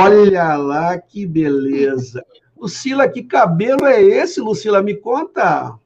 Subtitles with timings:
[0.00, 2.24] Olha lá que beleza.
[2.56, 4.80] Lucila, que cabelo é esse, Lucila?
[4.80, 5.76] Me conta.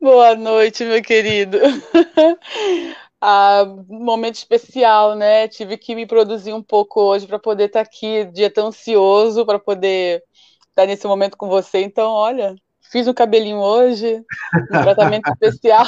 [0.00, 1.58] Boa noite, meu querido.
[3.20, 5.46] ah, momento especial, né?
[5.46, 9.46] Tive que me produzir um pouco hoje para poder estar tá aqui, dia tão ansioso
[9.46, 10.24] para poder
[10.58, 11.82] estar tá nesse momento com você.
[11.82, 12.56] Então, olha,
[12.90, 15.86] Fiz um cabelinho hoje, um tratamento especial.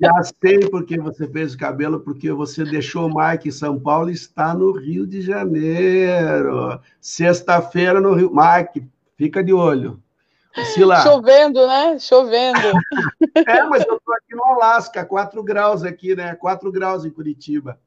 [0.00, 4.10] Já sei porque você fez o cabelo, porque você deixou o Mike em São Paulo
[4.10, 6.80] e está no Rio de Janeiro.
[7.00, 8.32] Sexta-feira no Rio.
[8.34, 10.02] Mike, fica de olho.
[10.74, 11.02] Sila.
[11.02, 11.98] Chovendo, né?
[11.98, 12.58] Chovendo.
[13.46, 16.34] é, mas eu estou aqui no Alasca, 4 graus aqui, né?
[16.34, 17.78] 4 graus em Curitiba.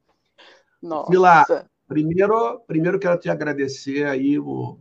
[0.82, 1.10] Nossa.
[1.10, 1.44] Sila,
[1.86, 4.36] primeiro, primeiro quero te agradecer aí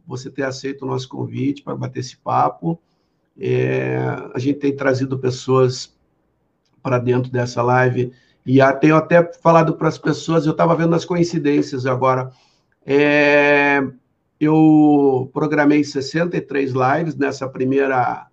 [0.06, 2.80] você ter aceito o nosso convite para bater esse papo.
[3.40, 3.98] É,
[4.34, 5.94] a gente tem trazido pessoas
[6.82, 8.14] para dentro dessa live
[8.46, 12.32] e tenho até falado para as pessoas, eu estava vendo as coincidências agora.
[12.86, 13.84] É,
[14.40, 18.28] eu programei 63 lives nessa primeira,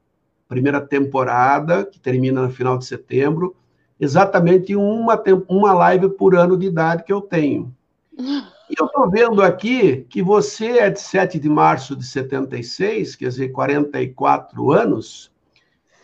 [0.46, 3.56] primeira temporada, que termina no final de setembro,
[3.98, 7.74] exatamente uma, uma live por ano de idade que eu tenho.
[8.72, 13.28] E eu estou vendo aqui que você é de 7 de março de 76, quer
[13.28, 15.30] dizer, 44 anos,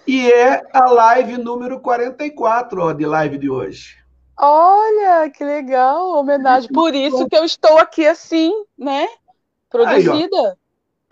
[0.06, 3.96] e é a live número 44 ó, de live de hoje.
[4.38, 6.70] Olha, que legal, homenagem.
[6.70, 9.08] Por isso que eu estou aqui assim, né?
[9.70, 10.58] Produzida.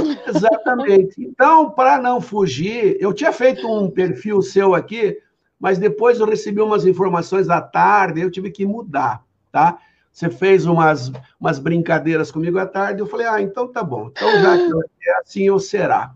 [0.03, 1.15] Aí, Exatamente.
[1.19, 5.19] Então, para não fugir, eu tinha feito um perfil seu aqui,
[5.59, 9.79] mas depois eu recebi umas informações à tarde, eu tive que mudar, tá?
[10.17, 14.07] Você fez umas, umas brincadeiras comigo à tarde, eu falei, ah, então tá bom.
[14.07, 16.15] Então, já que é assim, ou será.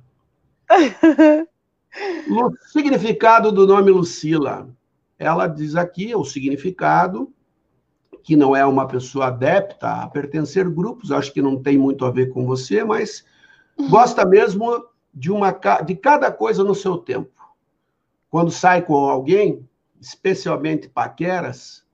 [2.27, 4.71] o significado do nome Lucila.
[5.19, 7.31] Ela diz aqui o significado,
[8.23, 12.11] que não é uma pessoa adepta a pertencer grupos, acho que não tem muito a
[12.11, 13.23] ver com você, mas
[13.91, 15.51] gosta mesmo de, uma,
[15.85, 17.31] de cada coisa no seu tempo.
[18.31, 19.69] Quando sai com alguém,
[20.01, 21.85] especialmente paqueras,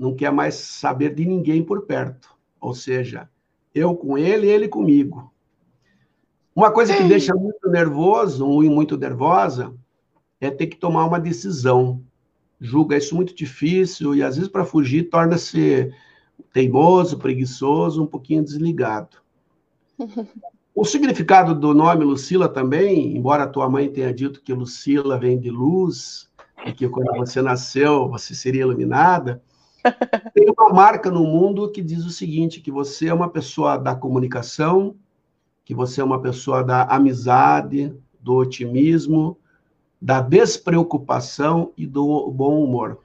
[0.00, 2.34] não quer mais saber de ninguém por perto.
[2.58, 3.28] Ou seja,
[3.74, 5.30] eu com ele, ele comigo.
[6.56, 9.74] Uma coisa que deixa muito nervoso, muito nervosa,
[10.40, 12.02] é ter que tomar uma decisão.
[12.58, 15.92] Julga isso muito difícil e às vezes para fugir torna-se
[16.50, 19.18] teimoso, preguiçoso, um pouquinho desligado.
[20.72, 25.38] O significado do nome Lucila também, embora a tua mãe tenha dito que Lucila vem
[25.38, 26.30] de luz
[26.64, 29.42] e que quando você nasceu você seria iluminada,
[30.34, 33.94] tem uma marca no mundo que diz o seguinte: que você é uma pessoa da
[33.94, 34.96] comunicação,
[35.64, 39.38] que você é uma pessoa da amizade, do otimismo,
[40.00, 42.98] da despreocupação e do bom humor.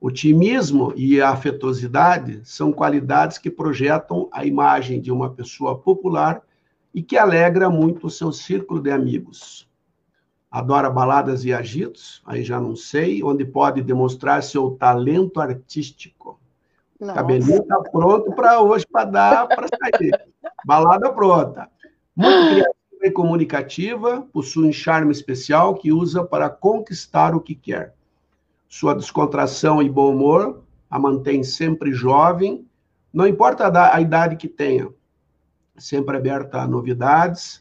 [0.00, 6.42] Otimismo e afetuosidade são qualidades que projetam a imagem de uma pessoa popular
[6.92, 9.66] e que alegra muito o seu círculo de amigos
[10.54, 16.38] adora baladas e agitos, aí já não sei, onde pode demonstrar seu talento artístico.
[17.00, 17.12] Nossa.
[17.14, 20.12] Cabelinho está pronto para hoje, para dar, para sair.
[20.64, 21.68] Balada pronta.
[22.14, 27.92] Muito criativa e comunicativa, possui um charme especial que usa para conquistar o que quer.
[28.68, 32.64] Sua descontração e bom humor a mantém sempre jovem,
[33.12, 34.88] não importa a idade que tenha,
[35.76, 37.60] sempre aberta a novidades,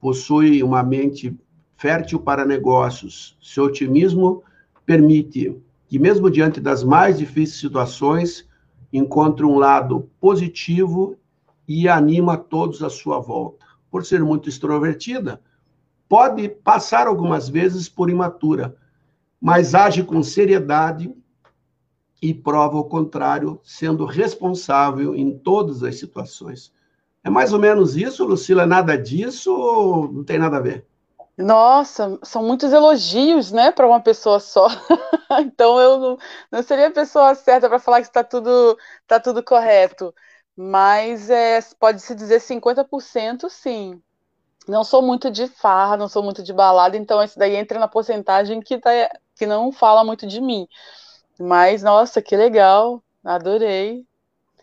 [0.00, 1.38] possui uma mente
[1.80, 3.38] fértil para negócios.
[3.40, 4.44] Seu otimismo
[4.84, 5.56] permite
[5.88, 8.46] que, mesmo diante das mais difíceis situações,
[8.92, 11.16] encontre um lado positivo
[11.66, 13.64] e anima todos à sua volta.
[13.90, 15.40] Por ser muito extrovertida,
[16.06, 18.76] pode passar algumas vezes por imatura,
[19.40, 21.10] mas age com seriedade
[22.20, 26.74] e prova o contrário, sendo responsável em todas as situações.
[27.24, 28.66] É mais ou menos isso, Lucila?
[28.66, 30.89] Nada disso ou não tem nada a ver?
[31.42, 34.68] Nossa, são muitos elogios, né, para uma pessoa só.
[35.40, 36.18] então eu não,
[36.52, 38.76] não, seria a pessoa certa para falar que está tudo,
[39.06, 40.14] tá tudo correto.
[40.56, 44.02] Mas é, pode-se dizer 50% sim.
[44.68, 47.88] Não sou muito de farra, não sou muito de balada, então esse daí entra na
[47.88, 48.90] porcentagem que, tá,
[49.36, 50.68] que não fala muito de mim.
[51.40, 54.06] Mas, nossa, que legal, adorei.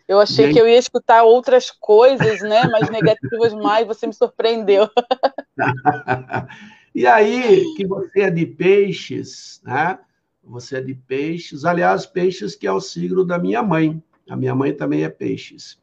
[0.08, 0.54] Eu achei Gente...
[0.54, 4.88] que eu ia escutar outras coisas, né, mais negativas, mas você me surpreendeu.
[6.94, 9.98] e aí, que você é de peixes, né?
[10.42, 14.02] Você é de peixes, aliás, peixes que é o signo da minha mãe.
[14.30, 15.78] A minha mãe também é peixes.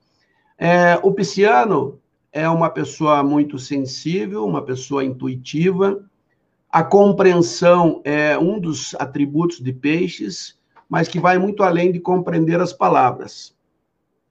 [0.57, 2.01] É, o pisciano
[2.31, 6.03] é uma pessoa muito sensível, uma pessoa intuitiva.
[6.71, 10.57] A compreensão é um dos atributos de peixes,
[10.89, 13.54] mas que vai muito além de compreender as palavras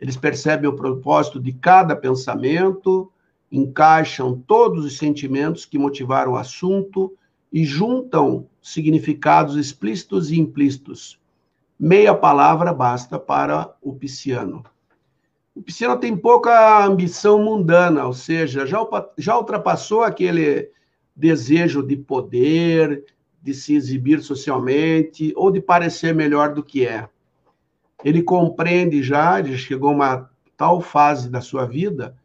[0.01, 3.11] Eles percebem o propósito de cada pensamento,
[3.51, 7.17] encaixam todos os sentimentos que motivaram o assunto
[7.53, 11.21] e juntam significados explícitos e implícitos.
[11.79, 14.65] Meia palavra basta para o pisciano.
[15.55, 18.79] O pisciano tem pouca ambição mundana, ou seja, já,
[19.17, 20.71] já ultrapassou aquele
[21.15, 23.05] desejo de poder,
[23.41, 27.09] de se exibir socialmente ou de parecer melhor do que é.
[28.03, 32.17] Ele compreende já, ele chegou a uma tal fase da sua vida,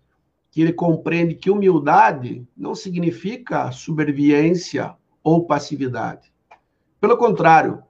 [0.51, 6.31] que ele compreende que humildade não significa subserviência ou passividade.
[6.99, 7.83] Pelo contrário,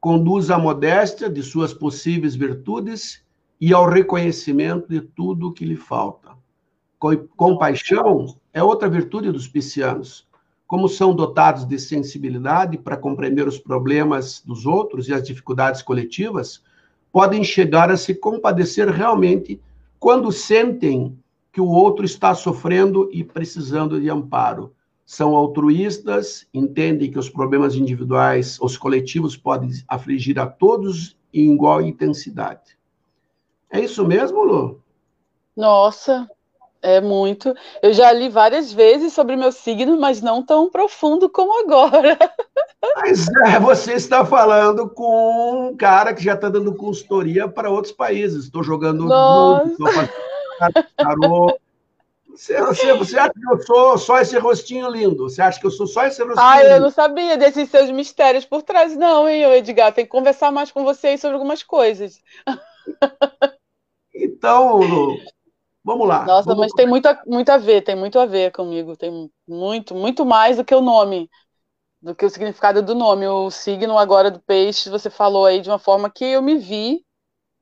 [0.00, 3.22] conduz à modéstia de suas possíveis virtudes
[3.60, 6.30] e ao reconhecimento de tudo o que lhe falta.
[7.36, 10.28] Compaixão é outra virtude dos piscianos.
[10.66, 16.62] Como são dotados de sensibilidade para compreender os problemas dos outros e as dificuldades coletivas,
[17.12, 19.60] podem chegar a se compadecer realmente
[19.98, 21.18] quando sentem
[21.52, 24.72] que o outro está sofrendo e precisando de amparo.
[25.04, 31.82] São altruístas, entendem que os problemas individuais, os coletivos podem afligir a todos em igual
[31.82, 32.78] intensidade.
[33.68, 34.80] É isso mesmo, Lu?
[35.56, 36.28] Nossa,
[36.80, 37.54] é muito.
[37.82, 42.16] Eu já li várias vezes sobre meu signo, mas não tão profundo como agora.
[42.96, 47.92] Mas é, você está falando com um cara que já está dando consultoria para outros
[47.92, 48.44] países.
[48.44, 49.70] Estou jogando Nossa.
[49.70, 50.12] estou fazendo
[50.96, 51.58] tarô.
[52.30, 55.28] Você, você, você, acha que eu sou só esse rostinho lindo?
[55.28, 58.46] Você acha que eu sou só esse rostinho Ah, eu não sabia desses seus mistérios
[58.46, 59.92] por trás, não, hein, Edgar?
[59.92, 62.22] Tem que conversar mais com você sobre algumas coisas.
[64.14, 64.80] Então,
[65.84, 66.24] vamos lá.
[66.24, 68.96] Nossa, vamos mas tem muito, a, muito a ver, tem muito a ver comigo.
[68.96, 71.28] Tem muito, muito mais do que o nome,
[72.00, 73.26] do que o significado do nome.
[73.26, 77.04] O signo agora do peixe, você falou aí de uma forma que eu me vi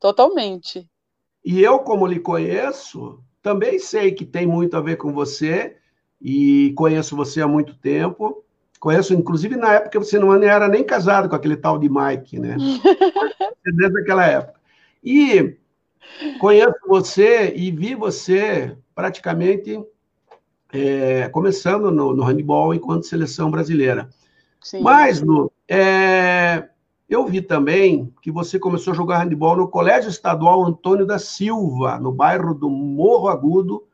[0.00, 0.88] totalmente.
[1.44, 5.76] E eu, como lhe conheço, também sei que tem muito a ver com você
[6.20, 8.44] e conheço você há muito tempo.
[8.81, 12.38] Conheço, inclusive, na época que você não era nem casado com aquele tal de Mike,
[12.38, 12.56] né?
[13.64, 14.61] Desde aquela época.
[15.02, 15.58] E
[16.40, 19.81] Conheço você e vi você praticamente
[20.73, 24.08] é, começando no, no handball enquanto seleção brasileira.
[24.60, 24.81] Sim.
[24.81, 26.69] Mas, Lu, é,
[27.08, 31.99] eu vi também que você começou a jogar handball no Colégio Estadual Antônio da Silva,
[31.99, 33.84] no bairro do Morro Agudo,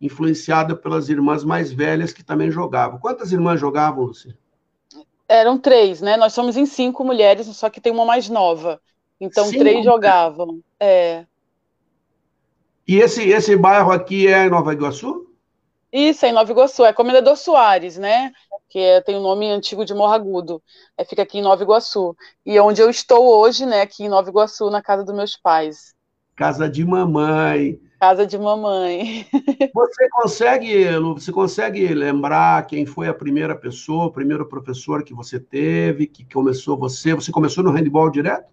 [0.00, 2.98] influenciada pelas irmãs mais velhas que também jogavam.
[2.98, 4.36] Quantas irmãs jogavam, Luci?
[5.28, 6.16] Eram três, né?
[6.16, 8.80] Nós somos em cinco mulheres, só que tem uma mais nova.
[9.20, 10.60] Então, três jogavam.
[10.78, 11.24] É.
[12.86, 15.21] E esse, esse bairro aqui é Nova Iguaçu?
[15.92, 18.32] Isso, é em Nova Iguaçu, é Comendador Soares, né?
[18.70, 20.62] Que é, tem o um nome antigo de Morragudo.
[20.96, 22.16] É, fica aqui em Nova Iguaçu.
[22.46, 23.82] E é onde eu estou hoje, né?
[23.82, 25.94] Aqui em Nova Iguaçu, na casa dos meus pais.
[26.34, 27.78] Casa de mamãe.
[28.00, 29.26] Casa de mamãe.
[29.74, 35.14] Você consegue, Lu, você consegue lembrar quem foi a primeira pessoa, o primeiro professor que
[35.14, 37.14] você teve, que começou você?
[37.14, 38.50] Você começou no handball direto?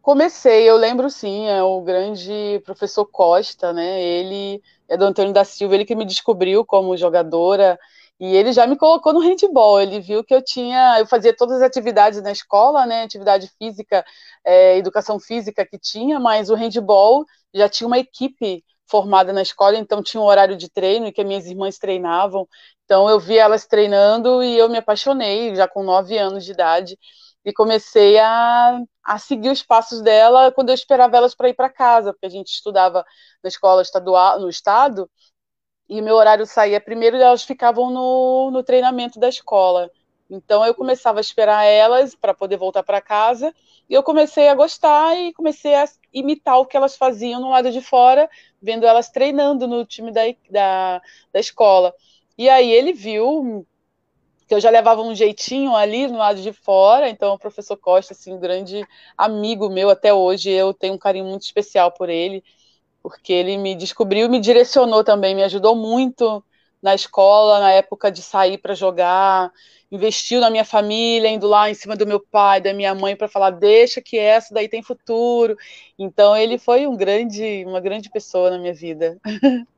[0.00, 4.02] Comecei, eu lembro sim, é o grande professor Costa, né?
[4.02, 7.78] Ele é do Antônio da Silva, ele que me descobriu como jogadora
[8.18, 9.80] e ele já me colocou no handball.
[9.80, 13.02] Ele viu que eu tinha, eu fazia todas as atividades na escola, né?
[13.02, 14.04] Atividade física,
[14.44, 17.24] é, educação física que tinha, mas o handball
[17.54, 21.26] já tinha uma equipe formada na escola, então tinha um horário de treino que as
[21.26, 22.48] minhas irmãs treinavam.
[22.84, 26.98] Então eu vi elas treinando e eu me apaixonei já com nove anos de idade
[27.44, 31.70] e comecei a, a seguir os passos dela quando eu esperava elas para ir para
[31.70, 33.04] casa, porque a gente estudava
[33.42, 35.08] na escola estadual, no estado,
[35.88, 39.88] e meu horário saía primeiro e elas ficavam no, no treinamento da escola.
[40.28, 43.54] Então eu começava a esperar elas para poder voltar para casa,
[43.88, 47.70] e eu comecei a gostar e comecei a imitar o que elas faziam no lado
[47.70, 48.28] de fora,
[48.60, 51.00] vendo elas treinando no time da, da,
[51.32, 51.94] da escola.
[52.36, 53.64] E aí ele viu
[54.46, 58.12] que eu já levava um jeitinho ali no lado de fora, então o professor Costa,
[58.12, 58.86] assim, grande
[59.16, 62.44] amigo meu até hoje, eu tenho um carinho muito especial por ele,
[63.02, 66.44] porque ele me descobriu, me direcionou também, me ajudou muito
[66.82, 69.50] na escola, na época de sair para jogar,
[69.90, 73.28] investiu na minha família, indo lá em cima do meu pai, da minha mãe para
[73.28, 75.56] falar, deixa que essa daí tem futuro.
[75.98, 79.18] Então ele foi um grande, uma grande pessoa na minha vida.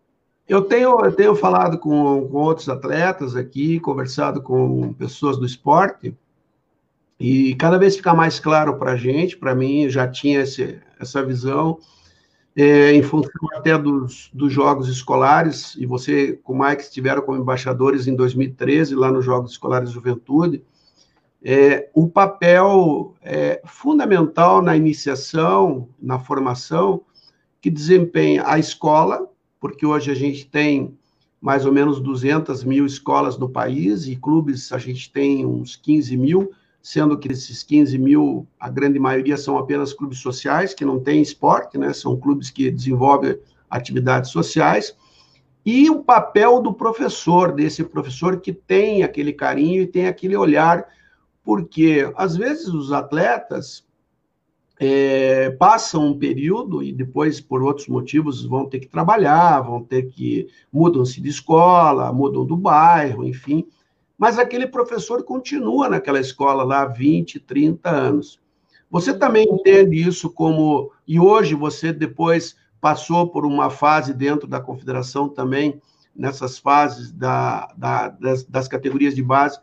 [0.48, 6.16] Eu tenho, eu tenho falado com, com outros atletas aqui, conversado com pessoas do esporte,
[7.20, 11.22] e cada vez fica mais claro para a gente, para mim, já tinha esse, essa
[11.22, 11.78] visão,
[12.56, 17.38] é, em função até dos, dos jogos escolares, e você com o Mike estiveram como
[17.38, 20.64] embaixadores em 2013, lá nos Jogos Escolares Juventude,
[21.42, 27.02] é, o papel é, fundamental na iniciação, na formação,
[27.60, 29.28] que desempenha a escola,
[29.60, 30.96] porque hoje a gente tem
[31.40, 36.16] mais ou menos 200 mil escolas no país e clubes a gente tem uns 15
[36.16, 36.50] mil,
[36.82, 41.22] sendo que esses 15 mil, a grande maioria são apenas clubes sociais, que não têm
[41.22, 41.92] esporte, né?
[41.92, 43.38] são clubes que desenvolvem
[43.70, 44.96] atividades sociais,
[45.64, 50.86] e o papel do professor, desse professor que tem aquele carinho e tem aquele olhar,
[51.44, 53.84] porque às vezes os atletas
[54.80, 60.04] é, passam um período e depois, por outros motivos, vão ter que trabalhar, vão ter
[60.04, 60.49] que.
[60.73, 63.66] mudam-se de escola, mudam do bairro, enfim.
[64.16, 68.40] Mas aquele professor continua naquela escola lá há 20, 30 anos.
[68.90, 70.92] Você também entende isso como.
[71.06, 75.80] E hoje você depois passou por uma fase dentro da confederação também,
[76.14, 79.58] nessas fases da, da, das, das categorias de base,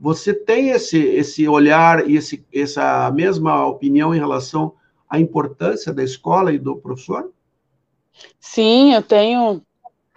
[0.00, 4.74] você tem esse, esse olhar e esse, essa mesma opinião em relação
[5.08, 7.30] à importância da escola e do professor?
[8.40, 9.62] Sim, eu tenho.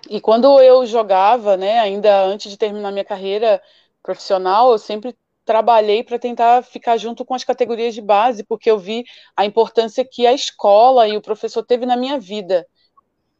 [0.10, 3.62] E quando eu jogava, né, ainda antes de terminar minha carreira
[4.02, 8.78] profissional, eu sempre trabalhei para tentar ficar junto com as categorias de base, porque eu
[8.80, 9.04] vi
[9.36, 12.66] a importância que a escola e o professor teve na minha vida.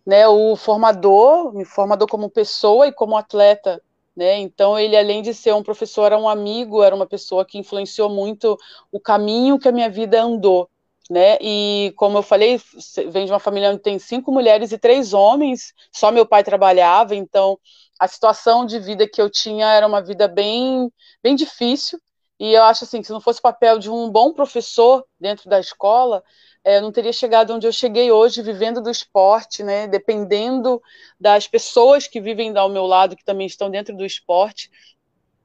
[0.06, 3.82] Né, o formador, me formador como pessoa e como atleta,
[4.16, 4.38] né?
[4.38, 8.10] Então, ele, além de ser um professor, era um amigo, era uma pessoa que influenciou
[8.10, 8.58] muito
[8.92, 10.70] o caminho que a minha vida andou.
[11.10, 11.38] Né?
[11.42, 12.62] E como eu falei,
[13.10, 17.14] vem de uma família onde tem cinco mulheres e três homens, só meu pai trabalhava,
[17.14, 17.60] então
[18.00, 20.92] a situação de vida que eu tinha era uma vida bem,
[21.22, 22.00] bem difícil.
[22.40, 25.50] E eu acho assim que se não fosse o papel de um bom professor dentro
[25.50, 26.24] da escola,
[26.64, 30.82] eu não teria chegado onde eu cheguei hoje, vivendo do esporte, né, dependendo
[31.20, 34.72] das pessoas que vivem ao meu lado, que também estão dentro do esporte.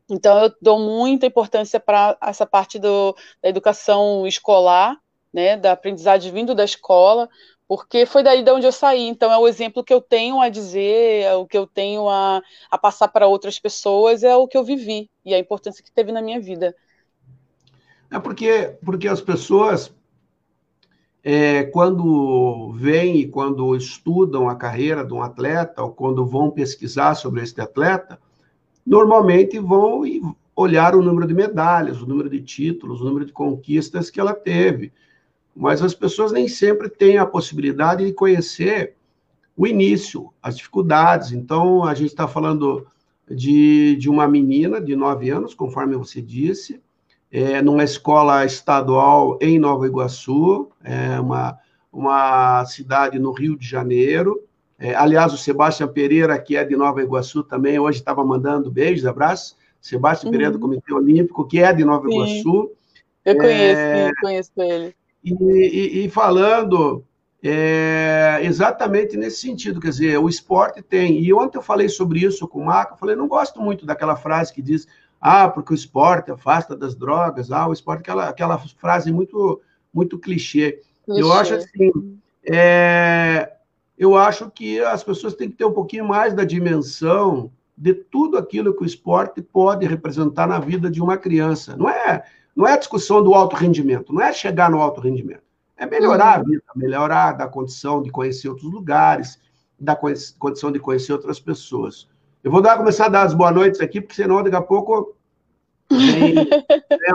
[0.09, 4.97] Então, eu dou muita importância para essa parte do, da educação escolar,
[5.33, 7.29] né, da aprendizagem vindo da escola,
[7.67, 9.09] porque foi daí de onde eu saí.
[9.09, 12.41] Então, é o exemplo que eu tenho a dizer, é o que eu tenho a,
[12.71, 16.13] a passar para outras pessoas, é o que eu vivi e a importância que teve
[16.13, 16.75] na minha vida.
[18.11, 19.93] É porque, porque as pessoas
[21.31, 27.15] é, quando vêm e quando estudam a carreira de um atleta, ou quando vão pesquisar
[27.17, 28.19] sobre esse atleta,
[28.87, 30.05] normalmente vão
[30.57, 34.33] olhar o número de medalhas, o número de títulos, o número de conquistas que ela
[34.33, 34.91] teve.
[35.55, 38.95] Mas as pessoas nem sempre têm a possibilidade de conhecer
[39.55, 41.33] o início, as dificuldades.
[41.33, 42.87] Então, a gente está falando
[43.31, 46.81] de, de uma menina de nove anos, conforme você disse,
[47.31, 51.59] é, numa escola estadual em Nova Iguaçu, é uma,
[51.93, 54.43] uma cidade no Rio de Janeiro.
[54.79, 59.07] É, aliás, o Sebastião Pereira, que é de Nova Iguaçu também, hoje estava mandando beijos,
[59.07, 59.57] abraços.
[59.81, 60.33] Sebastião uhum.
[60.33, 62.15] Pereira do Comitê Olímpico, que é de Nova Sim.
[62.15, 62.71] Iguaçu.
[63.25, 64.95] Eu conheço, é, conheço ele.
[65.23, 67.05] E, e, e falando
[67.43, 71.23] é, exatamente nesse sentido, quer dizer, o esporte tem.
[71.23, 74.17] E ontem eu falei sobre isso com o Marco, eu falei, não gosto muito daquela
[74.17, 74.87] frase que diz
[75.21, 79.61] ah, porque o esporte afasta das drogas, ah, o esporte, aquela, aquela frase muito,
[79.93, 80.81] muito clichê.
[81.05, 81.23] clichê.
[81.23, 83.53] Eu acho assim, é,
[83.97, 88.37] eu acho que as pessoas têm que ter um pouquinho mais da dimensão de tudo
[88.37, 91.77] aquilo que o esporte pode representar na vida de uma criança.
[91.77, 95.43] Não é, não é a discussão do alto rendimento, não é chegar no alto rendimento.
[95.77, 96.45] É melhorar uhum.
[96.45, 99.39] a vida, melhorar da condição de conhecer outros lugares,
[99.79, 102.09] da condição de conhecer outras pessoas.
[102.42, 105.16] Eu vou dar, começar a dar as boas noites aqui, porque senão daqui a pouco
[105.90, 106.35] vem,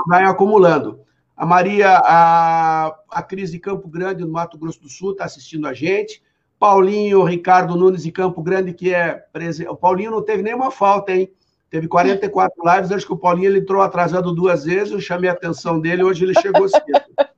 [0.07, 0.99] vai acumulando.
[1.35, 5.67] A Maria, a, a Cris de Campo Grande, no Mato Grosso do Sul, está assistindo
[5.67, 6.21] a gente.
[6.59, 9.69] Paulinho Ricardo Nunes de Campo Grande, que é presidente.
[9.69, 11.29] O Paulinho não teve nenhuma falta, hein?
[11.69, 15.33] Teve 44 lives, acho que o Paulinho ele entrou atrasado duas vezes, eu chamei a
[15.33, 16.83] atenção dele, hoje ele chegou cedo.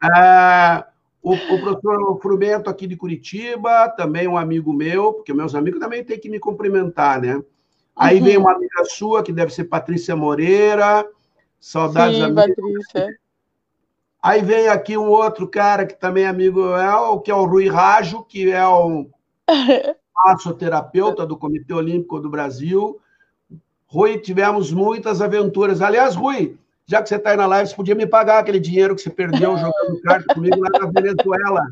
[0.00, 0.86] Ah,
[1.22, 6.04] o, o professor Frumento aqui de Curitiba, também um amigo meu, porque meus amigos também
[6.04, 7.42] têm que me cumprimentar, né?
[7.94, 8.24] Aí uhum.
[8.24, 11.04] vem uma amiga sua, que deve ser Patrícia Moreira,
[11.58, 13.18] saudades Sim, Patrícia.
[14.22, 17.68] Aí vem aqui um outro cara que também é amigo meu, que é o Rui
[17.68, 19.10] Rajo, que é um
[20.26, 23.00] massoterapeuta do Comitê Olímpico do Brasil.
[23.86, 25.80] Rui, tivemos muitas aventuras.
[25.80, 28.96] Aliás, Rui, já que você está aí na live, você podia me pagar aquele dinheiro
[28.96, 31.62] que você perdeu jogando carta comigo lá na Venezuela,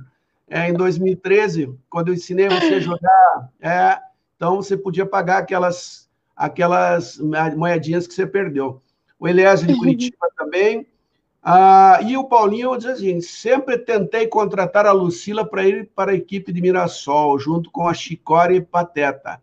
[0.47, 3.49] é, em 2013, quando eu ensinei você a jogar.
[3.59, 3.99] É,
[4.37, 6.07] então, você podia pagar aquelas,
[6.37, 7.19] aquelas
[7.57, 8.83] moedinhas que você perdeu.
[9.19, 10.87] O Eliésio de Curitiba também.
[11.43, 16.15] Ah, e o Paulinho diz assim: sempre tentei contratar a Lucila para ir para a
[16.15, 19.41] equipe de Mirassol, junto com a Chicore e Pateta.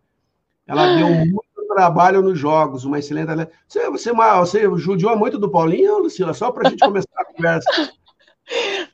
[0.67, 3.27] Ela deu muito trabalho nos jogos, uma excelente.
[3.67, 6.33] Você, você, você judiou muito do Paulinho, Lucila?
[6.33, 7.69] Só para a gente começar a conversa.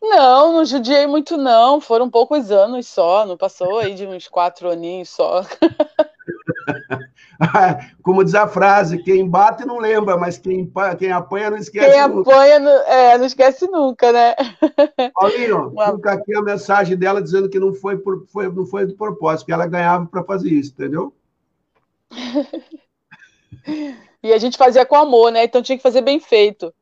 [0.01, 1.81] Não, não judiei muito, não.
[1.81, 5.43] Foram poucos anos só, não passou aí de uns quatro aninhos só.
[8.03, 12.07] Como diz a frase, quem bate não lembra, mas quem, quem apanha não esquece quem
[12.07, 12.23] nunca.
[12.23, 14.35] Quem apanha não, é, não esquece nunca, né?
[15.13, 18.93] Paulinho, fica aqui a mensagem dela dizendo que não foi, por, foi, não foi de
[18.93, 21.13] propósito, que ela ganhava para fazer isso, entendeu?
[24.23, 25.43] e a gente fazia com amor, né?
[25.43, 26.73] Então tinha que fazer bem feito.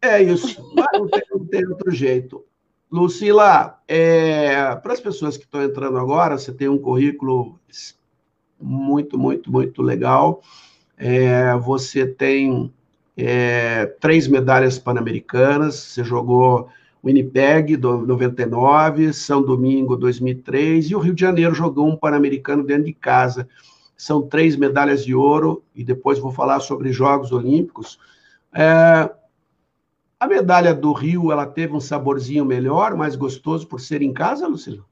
[0.00, 2.44] É isso, não tem, não tem outro jeito.
[2.90, 7.58] Lucila, é, para as pessoas que estão entrando agora, você tem um currículo
[8.60, 10.42] muito, muito, muito legal.
[10.96, 12.72] É, você tem
[13.16, 16.68] é, três medalhas pan-americanas, você jogou
[17.04, 22.84] Winnipeg, do 99, São Domingo, 2003, e o Rio de Janeiro jogou um pan-americano dentro
[22.84, 23.48] de casa.
[24.04, 27.98] São três medalhas de ouro, e depois vou falar sobre Jogos Olímpicos.
[28.54, 29.10] É,
[30.20, 34.46] a medalha do Rio, ela teve um saborzinho melhor, mais gostoso por ser em casa,
[34.46, 34.84] Lucila?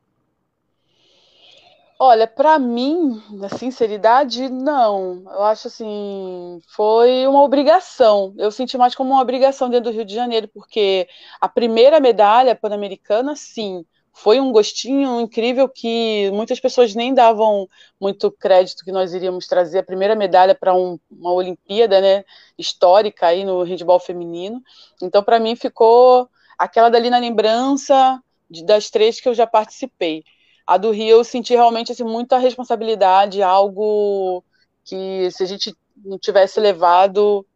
[1.98, 5.22] Olha, para mim, na sinceridade, não.
[5.26, 8.32] Eu acho assim, foi uma obrigação.
[8.38, 11.06] Eu senti mais como uma obrigação dentro do Rio de Janeiro, porque
[11.38, 17.66] a primeira medalha pan-americana, sim, foi um gostinho incrível que muitas pessoas nem davam
[18.00, 22.24] muito crédito que nós iríamos trazer a primeira medalha para um, uma Olimpíada, né,
[22.58, 24.62] histórica aí no handball feminino.
[25.02, 26.28] Então, para mim ficou
[26.58, 30.22] aquela dali na lembrança de, das três que eu já participei.
[30.66, 34.44] A do Rio eu senti realmente assim, muita responsabilidade, algo
[34.84, 37.46] que se a gente não tivesse levado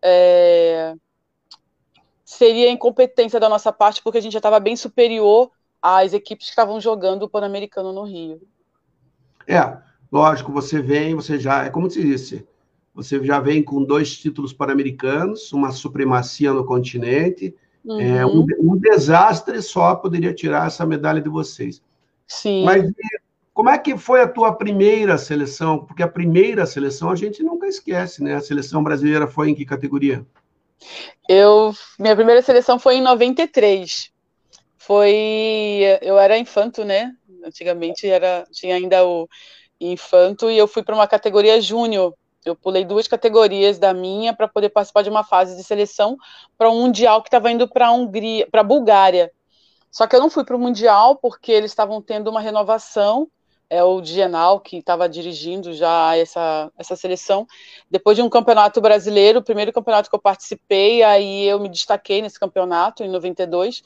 [0.00, 0.94] é,
[2.24, 5.50] seria incompetência da nossa parte, porque a gente já estava bem superior
[5.82, 8.40] as equipes que estavam jogando o Pan-Americano no Rio.
[9.48, 9.76] É,
[10.10, 12.46] lógico, você vem, você já, é como se disse,
[12.94, 18.00] você já vem com dois títulos pan-americanos, uma supremacia no continente, uhum.
[18.00, 21.82] é, um, um, desastre só poderia tirar essa medalha de vocês.
[22.28, 22.64] Sim.
[22.64, 22.88] Mas
[23.52, 25.84] como é que foi a tua primeira seleção?
[25.84, 28.34] Porque a primeira seleção a gente nunca esquece, né?
[28.34, 30.24] A seleção brasileira foi em que categoria?
[31.28, 34.11] Eu, minha primeira seleção foi em 93
[34.92, 37.14] foi eu era infanto, né?
[37.42, 39.26] Antigamente era tinha ainda o
[39.80, 42.14] infanto e eu fui para uma categoria júnior.
[42.44, 46.18] Eu pulei duas categorias da minha para poder participar de uma fase de seleção
[46.58, 49.32] para um mundial que estava indo para a Hungria, para Bulgária.
[49.90, 53.28] Só que eu não fui para o mundial porque eles estavam tendo uma renovação.
[53.70, 57.46] É o Dienal que estava dirigindo já essa, essa seleção.
[57.90, 62.20] Depois de um campeonato brasileiro, o primeiro campeonato que eu participei, aí eu me destaquei
[62.20, 63.82] nesse campeonato em 92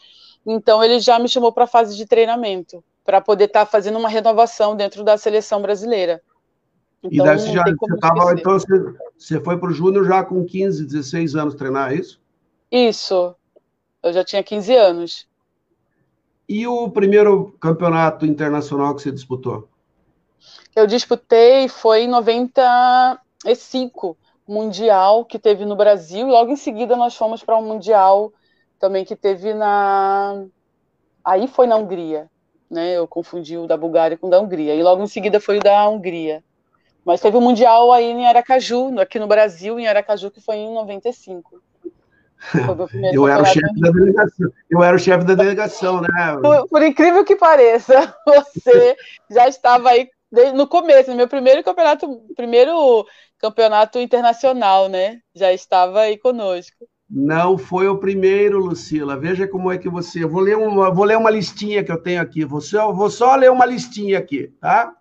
[0.46, 3.98] então ele já me chamou para a fase de treinamento, para poder estar tá fazendo
[3.98, 6.22] uma renovação dentro da seleção brasileira.
[7.02, 10.24] Então, e daí você já você tava, então você, você foi para o Júnior já
[10.24, 12.20] com 15, 16 anos treinar, é isso?
[12.70, 13.35] Isso.
[14.02, 15.26] Eu já tinha 15 anos.
[16.48, 19.68] E o primeiro campeonato internacional que você disputou?
[20.74, 26.28] Eu disputei foi em 95, mundial que teve no Brasil.
[26.28, 28.32] Logo em seguida nós fomos para um mundial
[28.78, 30.44] também que teve na.
[31.24, 32.28] Aí foi na Hungria,
[32.70, 32.96] né?
[32.96, 34.74] Eu confundi o da Bulgária com o da Hungria.
[34.74, 36.42] E logo em seguida foi o da Hungria.
[37.04, 40.56] Mas teve o um Mundial aí em Aracaju, aqui no Brasil, em Aracaju, que foi
[40.56, 41.62] em 95.
[43.12, 44.52] Eu era, o chefe da delegação.
[44.70, 46.36] eu era o chefe da delegação, né?
[46.40, 48.14] Por, por, incrível que pareça,
[48.54, 48.94] você
[49.30, 50.08] já estava aí
[50.54, 53.06] no começo, no meu primeiro campeonato, primeiro
[53.38, 55.20] campeonato internacional, né?
[55.34, 56.86] Já estava aí conosco.
[57.08, 59.16] Não foi o primeiro, Lucila.
[59.16, 60.24] Veja como é que você.
[60.24, 62.44] Eu vou ler uma, vou ler uma listinha que eu tenho aqui.
[62.44, 64.92] Vou só, vou só ler uma listinha aqui, tá?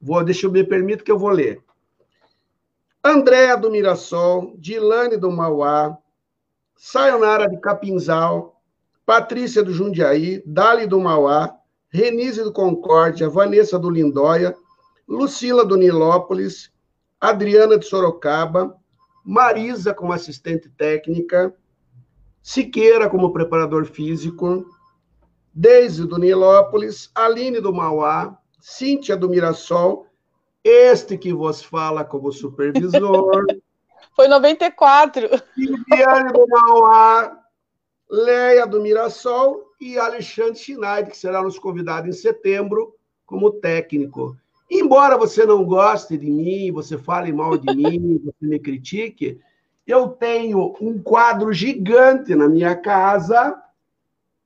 [0.00, 1.62] Vou, deixa eu me permito que eu vou ler.
[3.02, 5.96] Andréa do Mirassol, Dilane do Mauá,
[6.76, 8.60] Sayonara de Capinzal,
[9.06, 11.56] Patrícia do Jundiaí, Dali do Mauá,
[11.88, 14.54] Renise do Concórdia, Vanessa do Lindóia,
[15.08, 16.70] Lucila do Nilópolis,
[17.20, 18.77] Adriana de Sorocaba,
[19.28, 21.54] Marisa como assistente técnica,
[22.42, 24.64] Siqueira como preparador físico,
[25.52, 30.06] Deise do Nilópolis, Aline do Mauá, Cíntia do Mirassol,
[30.64, 33.44] este que vos fala como supervisor.
[34.16, 35.28] Foi 94.
[35.54, 37.38] Viviane do Mauá,
[38.08, 42.94] Leia do Mirassol e Alexandre Schneider, que será nos convidado em setembro
[43.26, 44.38] como técnico.
[44.70, 49.40] Embora você não goste de mim, você fale mal de mim, você me critique,
[49.86, 53.62] eu tenho um quadro gigante na minha casa.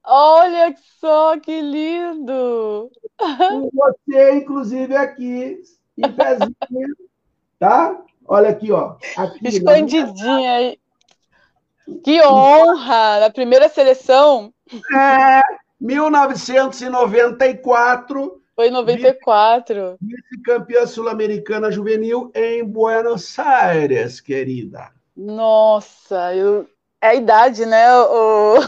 [0.04, 2.90] Olha só que lindo!
[3.16, 5.62] Com você, inclusive, aqui,
[5.96, 6.96] em pezinho,
[7.58, 7.96] tá?
[8.26, 8.96] Olha aqui, ó.
[9.16, 10.76] Aqui, Escondidinha aí.
[12.04, 13.20] Que honra!
[13.20, 14.52] Na primeira seleção?
[14.94, 15.42] É,
[15.80, 18.41] 1994.
[18.62, 19.96] Foi 94.
[20.00, 24.92] Vice-campeã sul-americana juvenil em Buenos Aires, querida.
[25.16, 26.68] Nossa, eu...
[27.02, 27.92] é a idade, né?
[28.02, 28.58] O...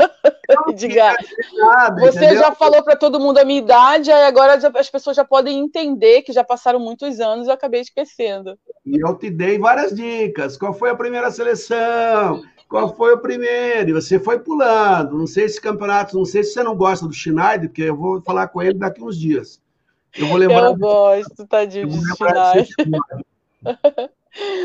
[0.76, 1.16] Diga,
[1.54, 2.40] nada, você entendeu?
[2.40, 6.20] já falou para todo mundo a minha idade, aí agora as pessoas já podem entender
[6.20, 8.58] que já passaram muitos anos e eu acabei esquecendo.
[8.84, 10.58] E eu te dei várias dicas.
[10.58, 12.42] Qual foi a primeira seleção?
[12.72, 13.90] Qual foi o primeiro?
[13.90, 15.18] E você foi pulando.
[15.18, 18.22] Não sei se campeonato, não sei se você não gosta do Schneider, porque eu vou
[18.22, 19.60] falar com ele daqui uns dias.
[20.16, 20.68] Eu vou lembrar.
[20.68, 22.66] Eu gosto, tadinho de Schneider.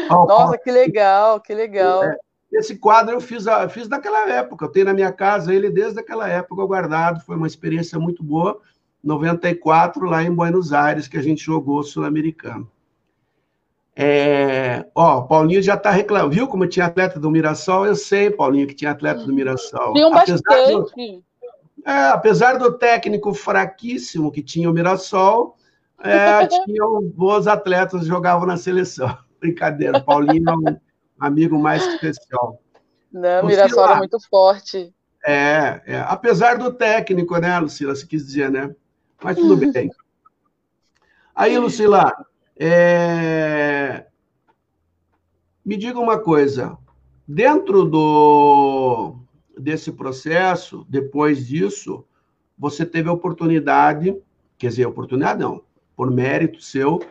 [0.10, 2.02] Nossa, que legal, que legal.
[2.02, 2.18] É,
[2.54, 6.00] esse quadro eu fiz, eu fiz daquela época, eu tenho na minha casa ele desde
[6.00, 8.62] aquela época guardado, foi uma experiência muito boa.
[9.04, 12.72] 94, lá em Buenos Aires, que a gente jogou Sul-Americano.
[14.00, 16.36] É, ó, Paulinho já está reclamando.
[16.36, 17.88] Viu como tinha atleta do Mirassol?
[17.88, 19.94] Eu sei, Paulinho, que tinha atleta do Mirassol.
[19.94, 20.44] Tinha bastante.
[20.44, 21.24] Do,
[21.84, 25.58] é, apesar do técnico fraquíssimo que tinha o Mirassol,
[26.04, 29.18] é, tinham bons atletas que jogavam na seleção.
[29.42, 30.78] Brincadeira, Paulinho é um
[31.20, 32.62] amigo mais especial.
[33.12, 34.94] Não, o Mirassol era muito forte.
[35.26, 38.76] É, é, apesar do técnico, né, Lucila, se quis dizer, né?
[39.24, 39.90] Mas tudo bem.
[41.36, 42.14] Aí, Lucila,
[42.60, 44.06] é...
[45.66, 46.78] me diga uma coisa.
[47.28, 49.16] Dentro do
[49.58, 52.06] desse processo, depois disso,
[52.58, 54.16] você teve a oportunidade,
[54.58, 55.62] quer dizer, oportunidade não,
[55.96, 57.02] por mérito seu,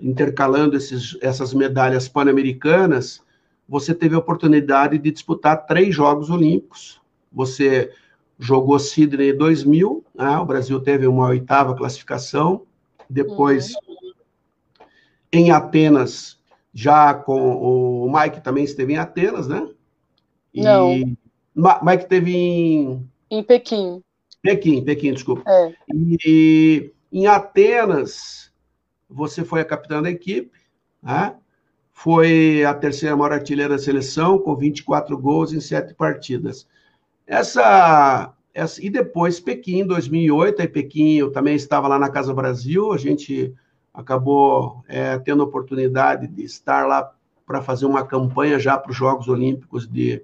[0.00, 3.22] intercalando esses, essas medalhas pan-americanas,
[3.68, 7.00] você teve a oportunidade de disputar três Jogos Olímpicos.
[7.32, 7.90] Você
[8.38, 10.36] jogou Sydney 2000, né?
[10.38, 12.62] o Brasil teve uma oitava classificação.
[13.08, 13.91] Depois, uhum.
[15.32, 16.38] Em Atenas,
[16.74, 19.68] já com o Mike também esteve em Atenas, né?
[20.52, 20.94] E Não.
[21.54, 23.08] Mike esteve em.
[23.30, 24.02] Em Pequim.
[24.42, 25.42] Pequim, Pequim, desculpa.
[25.46, 25.74] É.
[25.94, 28.52] E em Atenas,
[29.08, 30.58] você foi a capitã da equipe,
[31.02, 31.36] né?
[32.02, 36.66] foi a terceira maior artilheira da seleção, com 24 gols em sete partidas.
[37.24, 42.92] Essa, essa, e depois Pequim, 2008, aí Pequim, eu também estava lá na Casa Brasil,
[42.92, 43.54] a gente
[43.92, 47.12] acabou é, tendo a oportunidade de estar lá
[47.46, 50.22] para fazer uma campanha já para os Jogos Olímpicos de,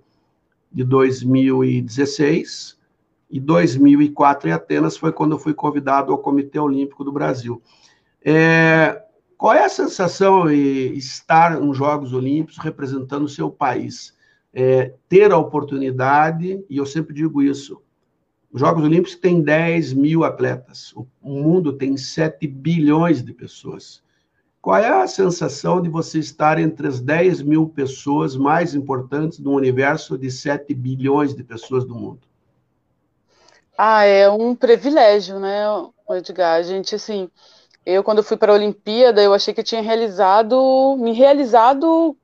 [0.73, 2.79] de 2016,
[3.31, 7.63] e 2004 em Atenas foi quando eu fui convidado ao Comitê Olímpico do Brasil.
[8.25, 9.03] É,
[9.37, 14.17] qual é a sensação de estar nos Jogos Olímpicos representando o seu país?
[14.53, 17.83] É, ter a oportunidade, e eu sempre digo isso,
[18.53, 24.03] os Jogos Olímpicos têm 10 mil atletas, o mundo tem 7 bilhões de pessoas.
[24.61, 29.53] Qual é a sensação de você estar entre as 10 mil pessoas mais importantes do
[29.53, 32.21] universo de 7 bilhões de pessoas do mundo?
[33.77, 35.65] Ah, é um privilégio, né,
[36.11, 36.57] Edgar?
[36.57, 37.31] A gente, assim,
[37.87, 42.17] eu, quando fui para a Olimpíada, eu achei que eu tinha realizado, me realizado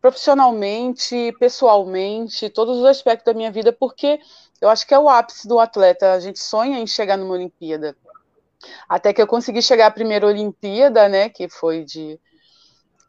[0.00, 4.20] profissionalmente, pessoalmente, todos os aspectos da minha vida, porque
[4.60, 6.12] eu acho que é o ápice do atleta.
[6.12, 7.96] A gente sonha em chegar numa Olimpíada.
[8.88, 12.18] Até que eu consegui chegar à primeira Olimpíada, né, que foi de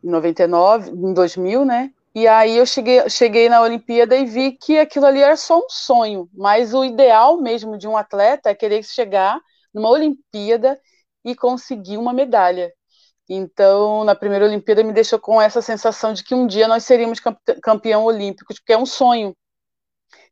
[0.04, 1.92] 99, em 2000, né?
[2.14, 5.70] E aí eu cheguei, cheguei na Olimpíada e vi que aquilo ali era só um
[5.70, 9.40] sonho, mas o ideal mesmo de um atleta é querer chegar
[9.74, 10.80] numa Olimpíada
[11.24, 12.74] e conseguir uma medalha.
[13.30, 17.20] Então, na primeira Olimpíada, me deixou com essa sensação de que um dia nós seríamos
[17.62, 19.36] campeão olímpico, porque é um sonho.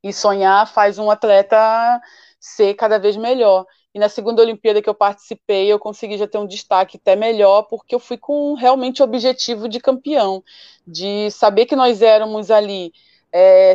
[0.04, 2.02] E sonhar faz um atleta
[2.40, 3.66] ser cada vez melhor.
[3.94, 7.64] E na segunda Olimpíada que eu participei, eu consegui já ter um destaque até melhor,
[7.64, 10.44] porque eu fui com realmente o objetivo de campeão,
[10.86, 12.94] de saber que nós éramos ali
[13.32, 13.74] é,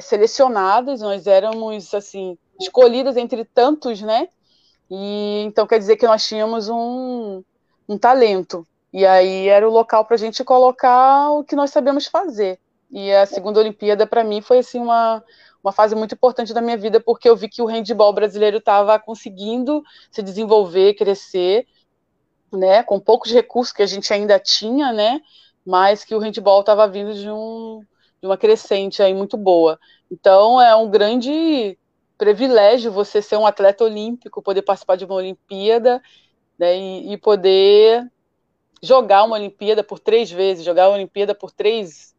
[1.01, 4.29] nós éramos assim escolhidas entre tantos, né?
[4.91, 7.43] E então quer dizer que nós tínhamos um,
[7.89, 8.67] um talento.
[8.93, 12.59] E aí era o local para a gente colocar o que nós sabemos fazer.
[12.91, 15.25] E a segunda Olimpíada, para mim, foi assim uma,
[15.63, 18.99] uma fase muito importante da minha vida, porque eu vi que o handball brasileiro estava
[18.99, 21.67] conseguindo se desenvolver, crescer,
[22.53, 25.21] né, com poucos recursos que a gente ainda tinha, né,
[25.65, 27.81] mas que o handball estava vindo de, um,
[28.21, 29.79] de uma crescente aí muito boa.
[30.11, 31.79] Então é um grande
[32.19, 36.03] privilégio você ser um atleta olímpico, poder participar de uma Olimpíada
[36.59, 38.07] né, e, e, poder
[38.83, 42.12] jogar uma Olimpíada por três vezes, jogar uma Olimpíada por três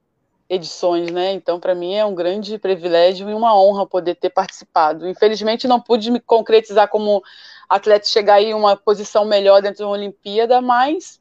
[0.53, 1.33] edições, né?
[1.33, 5.07] Então, para mim é um grande privilégio e uma honra poder ter participado.
[5.07, 7.23] Infelizmente, não pude me concretizar como
[7.69, 11.19] atleta, chegar aí uma posição melhor dentro de uma Olimpíada, mas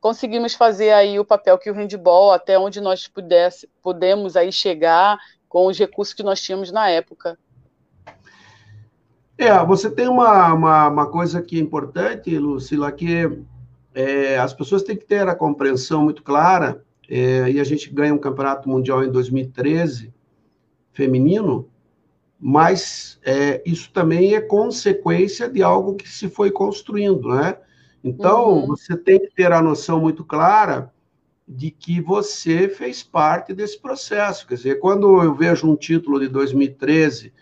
[0.00, 5.18] conseguimos fazer aí o papel que o handball, até onde nós pudesse, pudemos aí chegar,
[5.54, 7.38] com os recursos que nós tínhamos na época.
[9.38, 13.38] É, você tem uma, uma, uma coisa que é importante, Lucila, que
[13.94, 18.14] é, as pessoas têm que ter a compreensão muito clara, é, e a gente ganha
[18.14, 20.12] um campeonato mundial em 2013,
[20.92, 21.68] feminino,
[22.38, 27.56] mas é, isso também é consequência de algo que se foi construindo, né?
[28.02, 28.66] Então, uhum.
[28.66, 30.92] você tem que ter a noção muito clara
[31.46, 34.46] de que você fez parte desse processo.
[34.46, 37.32] Quer dizer, quando eu vejo um título de 2013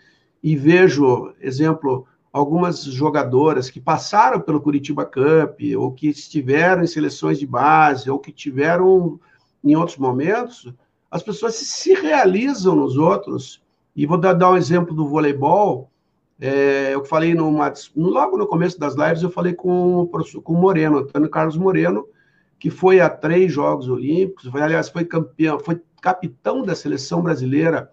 [0.41, 7.37] e vejo, exemplo, algumas jogadoras que passaram pelo Curitiba Cup, ou que estiveram em seleções
[7.37, 9.19] de base, ou que tiveram
[9.63, 10.73] em outros momentos,
[11.09, 13.61] as pessoas se realizam nos outros
[13.95, 15.89] e vou dar, dar um exemplo do voleibol.
[16.39, 20.09] É, eu falei numa, logo no começo das lives, eu falei com,
[20.43, 22.07] com o Moreno, Antônio Carlos Moreno,
[22.59, 27.91] que foi a três Jogos Olímpicos, foi, aliás, foi campeão, foi capitão da seleção brasileira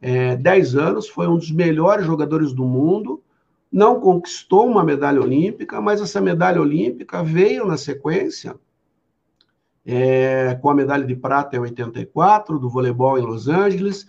[0.00, 3.22] é, 10 anos, foi um dos melhores jogadores do mundo,
[3.72, 8.56] não conquistou uma medalha olímpica, mas essa medalha olímpica veio na sequência
[9.84, 14.06] é, com a medalha de prata em 84, do voleibol em Los Angeles,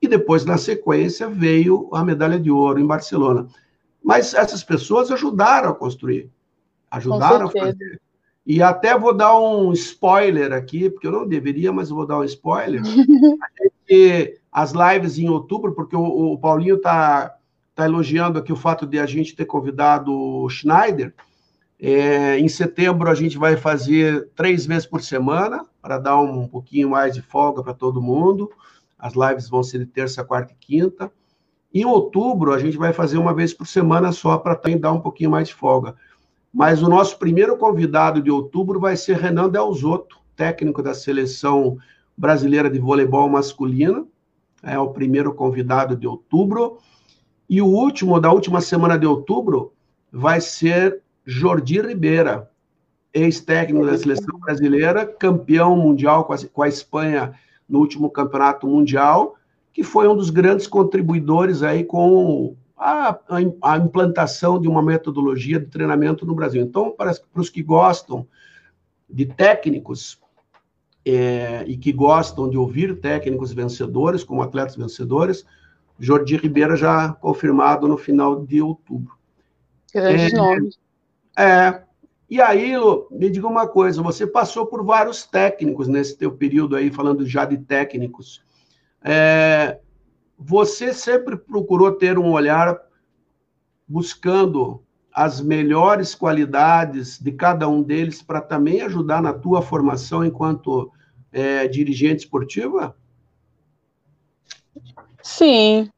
[0.00, 3.46] e depois, na sequência, veio a medalha de ouro em Barcelona.
[4.02, 6.28] Mas essas pessoas ajudaram a construir,
[6.90, 8.00] ajudaram a fazer.
[8.44, 12.24] E até vou dar um spoiler aqui, porque eu não deveria, mas vou dar um
[12.24, 12.82] spoiler.
[14.50, 17.36] as lives em outubro, porque o, o Paulinho está
[17.74, 21.14] tá elogiando aqui o fato de a gente ter convidado o Schneider.
[21.84, 26.88] É, em setembro a gente vai fazer três vezes por semana, para dar um pouquinho
[26.88, 28.48] mais de folga para todo mundo.
[28.96, 31.10] As lives vão ser de terça, quarta e quinta.
[31.74, 35.00] Em outubro, a gente vai fazer uma vez por semana só para também dar um
[35.00, 35.96] pouquinho mais de folga.
[36.54, 41.78] Mas o nosso primeiro convidado de outubro vai ser Renan Delzotto, técnico da seleção
[42.16, 44.06] brasileira de voleibol masculina.
[44.62, 46.78] É o primeiro convidado de outubro.
[47.50, 49.72] E o último, da última semana de outubro,
[50.12, 52.50] vai ser Jordi Ribeira,
[53.12, 57.34] ex-técnico da seleção brasileira, campeão mundial com a, com a Espanha
[57.68, 59.36] no último campeonato mundial,
[59.72, 63.18] que foi um dos grandes contribuidores aí com a,
[63.62, 66.62] a, implantação de uma metodologia de treinamento no Brasil.
[66.62, 68.26] Então, para, para os que gostam
[69.08, 70.20] de técnicos
[71.04, 75.44] é, e que gostam de ouvir técnicos vencedores, como atletas vencedores,
[75.98, 79.16] Jordi Ribeira já confirmado no final de outubro.
[79.94, 80.81] Grandes é, nomes.
[81.36, 81.82] É,
[82.28, 82.72] e aí,
[83.10, 87.44] me diga uma coisa, você passou por vários técnicos nesse teu período aí, falando já
[87.44, 88.42] de técnicos.
[89.02, 89.78] É,
[90.38, 92.78] você sempre procurou ter um olhar
[93.86, 100.90] buscando as melhores qualidades de cada um deles para também ajudar na tua formação enquanto
[101.30, 102.96] é, dirigente esportiva?
[105.22, 105.90] Sim,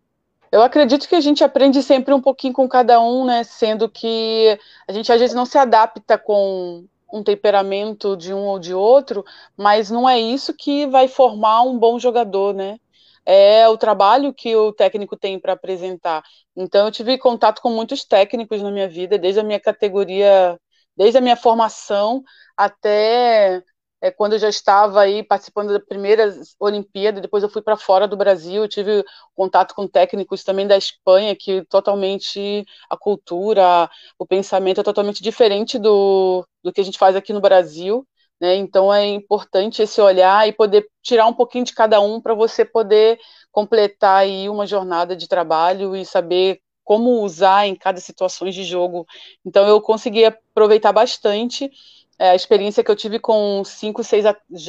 [0.54, 3.42] eu acredito que a gente aprende sempre um pouquinho com cada um, né?
[3.42, 8.60] Sendo que a gente às vezes não se adapta com um temperamento de um ou
[8.60, 9.24] de outro,
[9.56, 12.78] mas não é isso que vai formar um bom jogador, né?
[13.26, 16.22] É o trabalho que o técnico tem para apresentar.
[16.56, 20.56] Então, eu tive contato com muitos técnicos na minha vida, desde a minha categoria,
[20.96, 22.22] desde a minha formação
[22.56, 23.60] até
[24.04, 28.06] é, quando eu já estava aí participando da primeira Olimpíada, depois eu fui para fora
[28.06, 29.02] do Brasil, tive
[29.34, 33.88] contato com técnicos também da Espanha, que totalmente a cultura,
[34.18, 38.06] o pensamento é totalmente diferente do, do que a gente faz aqui no Brasil.
[38.38, 38.56] Né?
[38.56, 42.62] Então é importante esse olhar e poder tirar um pouquinho de cada um para você
[42.62, 43.18] poder
[43.50, 49.06] completar aí uma jornada de trabalho e saber como usar em cada situação de jogo.
[49.46, 51.70] Então eu consegui aproveitar bastante
[52.18, 54.24] é, a experiência que eu tive com cinco, seis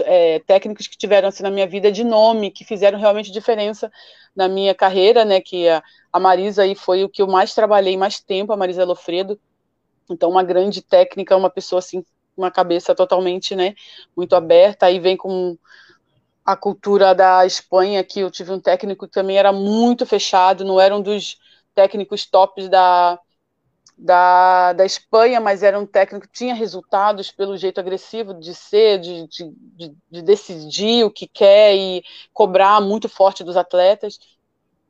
[0.05, 3.91] é, técnicos que tiveram assim na minha vida de nome, que fizeram realmente diferença
[4.35, 5.39] na minha carreira, né?
[5.39, 8.83] Que a, a Marisa aí foi o que eu mais trabalhei mais tempo, a Marisa
[8.83, 9.39] Lofredo.
[10.09, 12.03] Então, uma grande técnica, uma pessoa assim,
[12.35, 13.75] uma cabeça totalmente, né?
[14.15, 14.87] Muito aberta.
[14.87, 15.57] Aí vem com
[16.43, 20.79] a cultura da Espanha, que eu tive um técnico que também era muito fechado, não
[20.79, 21.37] era um dos
[21.73, 23.19] técnicos tops da,
[23.97, 28.99] da, da Espanha, mas era um técnico que tinha resultados pelo jeito agressivo de ser,
[28.99, 32.03] de, de, de, de decidir o que quer e
[32.33, 34.19] cobrar muito forte dos atletas.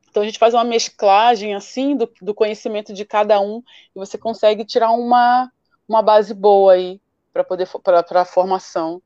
[0.09, 3.61] Então a gente faz uma mesclagem assim do, do conhecimento de cada um
[3.95, 5.51] e você consegue tirar uma,
[5.87, 6.99] uma base boa aí
[7.31, 9.01] para poder para a formação.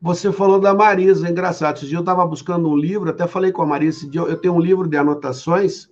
[0.00, 1.76] Você falou da Marisa, é engraçado.
[1.76, 4.60] Esse dia eu estava buscando um livro, até falei com a Marisa, eu tenho um
[4.60, 5.88] livro de anotações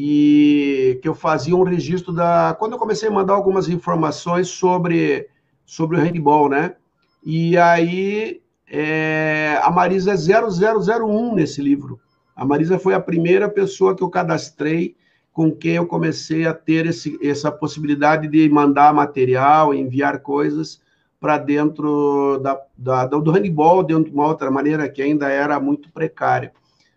[0.00, 2.54] e que eu fazia um registro da.
[2.56, 5.26] Quando eu comecei a mandar algumas informações sobre,
[5.66, 6.76] sobre o handball, né?
[7.20, 11.98] E aí é, a Marisa é 0001 nesse livro.
[12.36, 14.94] A Marisa foi a primeira pessoa que eu cadastrei
[15.32, 20.80] com quem eu comecei a ter esse, essa possibilidade de mandar material, enviar coisas
[21.18, 26.52] para dentro da, da, do handball, de uma outra maneira que ainda era muito precária.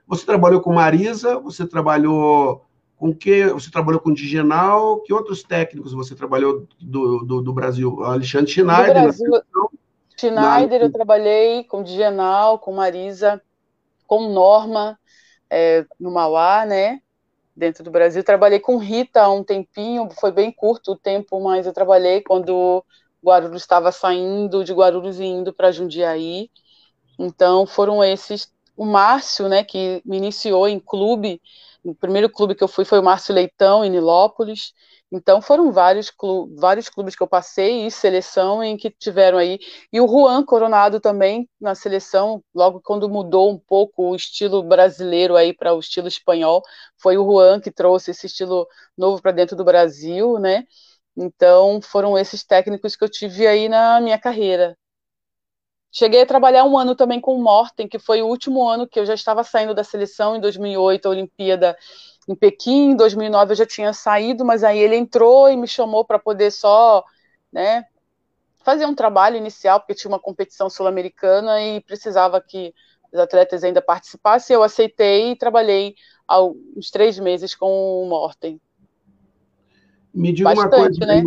[0.05, 2.63] Você trabalhou com Marisa, você trabalhou
[3.01, 3.47] com que?
[3.47, 8.03] Você trabalhou com Digenal, que outros técnicos você trabalhou do, do, do Brasil?
[8.03, 8.93] Alexandre Schneider.
[8.93, 9.41] Do Brasil,
[10.15, 10.85] Schneider, na...
[10.85, 13.41] eu trabalhei com Digenal, com Marisa,
[14.05, 14.99] com Norma,
[15.49, 17.01] é, no Mauá, né?
[17.55, 18.23] Dentro do Brasil.
[18.23, 22.85] Trabalhei com Rita há um tempinho, foi bem curto o tempo, mas eu trabalhei quando
[23.25, 26.51] Guarulhos estava saindo de Guarulhos e indo para Jundiaí.
[27.17, 28.53] Então foram esses.
[28.77, 31.41] O Márcio, né, que me iniciou em clube,
[31.83, 34.73] o primeiro clube que eu fui foi o Márcio Leitão, em Nilópolis.
[35.11, 39.59] Então foram vários, clubes, vários clubes que eu passei e seleção em que tiveram aí.
[39.91, 45.35] E o Juan Coronado também na seleção, logo quando mudou um pouco o estilo brasileiro
[45.35, 46.61] aí para o estilo espanhol,
[46.97, 48.67] foi o Juan que trouxe esse estilo
[48.97, 50.65] novo para dentro do Brasil, né?
[51.15, 54.77] Então, foram esses técnicos que eu tive aí na minha carreira.
[55.91, 58.99] Cheguei a trabalhar um ano também com o Morten, que foi o último ano que
[58.99, 61.77] eu já estava saindo da seleção, em 2008, a Olimpíada
[62.27, 66.05] em Pequim, em 2009 eu já tinha saído, mas aí ele entrou e me chamou
[66.05, 67.03] para poder só,
[67.51, 67.85] né,
[68.63, 72.73] fazer um trabalho inicial, porque tinha uma competição sul-americana e precisava que
[73.11, 74.53] os atletas ainda participassem.
[74.53, 75.95] Eu aceitei e trabalhei
[76.75, 77.67] uns três meses com
[78.03, 78.61] o Morten.
[80.13, 81.05] Me diga Bastante, uma coisa.
[81.05, 81.23] Né?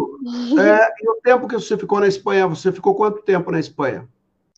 [0.62, 2.46] É, e o tempo que você ficou na Espanha?
[2.46, 4.09] Você ficou quanto tempo na Espanha?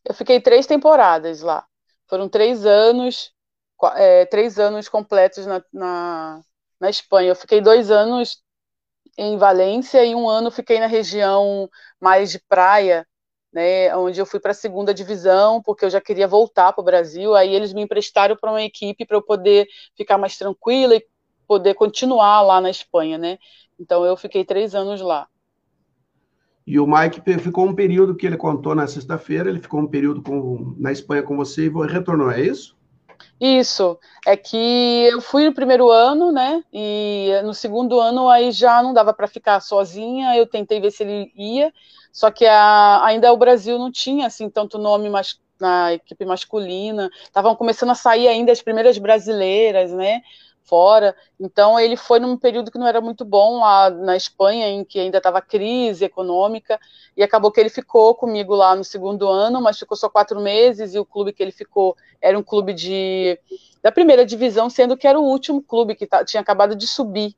[0.08, 1.66] Eu fiquei três temporadas lá.
[2.08, 3.32] Foram três anos,
[3.96, 6.40] é, três anos completos na, na,
[6.80, 7.30] na Espanha.
[7.30, 8.40] Eu fiquei dois anos
[9.18, 11.68] em Valência e um ano fiquei na região
[12.00, 13.06] mais de praia,
[13.52, 16.84] né, onde eu fui para a segunda divisão, porque eu já queria voltar para o
[16.84, 17.34] Brasil.
[17.34, 19.66] Aí eles me emprestaram para uma equipe para eu poder
[19.96, 21.06] ficar mais tranquila e
[21.48, 23.38] poder continuar lá na Espanha, né?
[23.78, 25.28] Então eu fiquei três anos lá.
[26.66, 30.20] E o Mike ficou um período que ele contou na sexta-feira, ele ficou um período
[30.20, 32.76] com, na Espanha com você e retornou, é isso?
[33.40, 36.64] Isso, é que eu fui no primeiro ano, né?
[36.72, 40.36] E no segundo ano aí já não dava para ficar sozinha.
[40.36, 41.72] Eu tentei ver se ele ia,
[42.12, 47.10] só que a, ainda o Brasil não tinha assim tanto nome mas, na equipe masculina.
[47.22, 50.22] Estavam começando a sair ainda as primeiras brasileiras, né?
[50.66, 51.16] Fora.
[51.38, 54.98] Então ele foi num período que não era muito bom lá na Espanha, em que
[54.98, 56.78] ainda estava crise econômica,
[57.16, 60.94] e acabou que ele ficou comigo lá no segundo ano, mas ficou só quatro meses,
[60.94, 63.38] e o clube que ele ficou era um clube de
[63.82, 67.36] da primeira divisão, sendo que era o último clube que tinha acabado de subir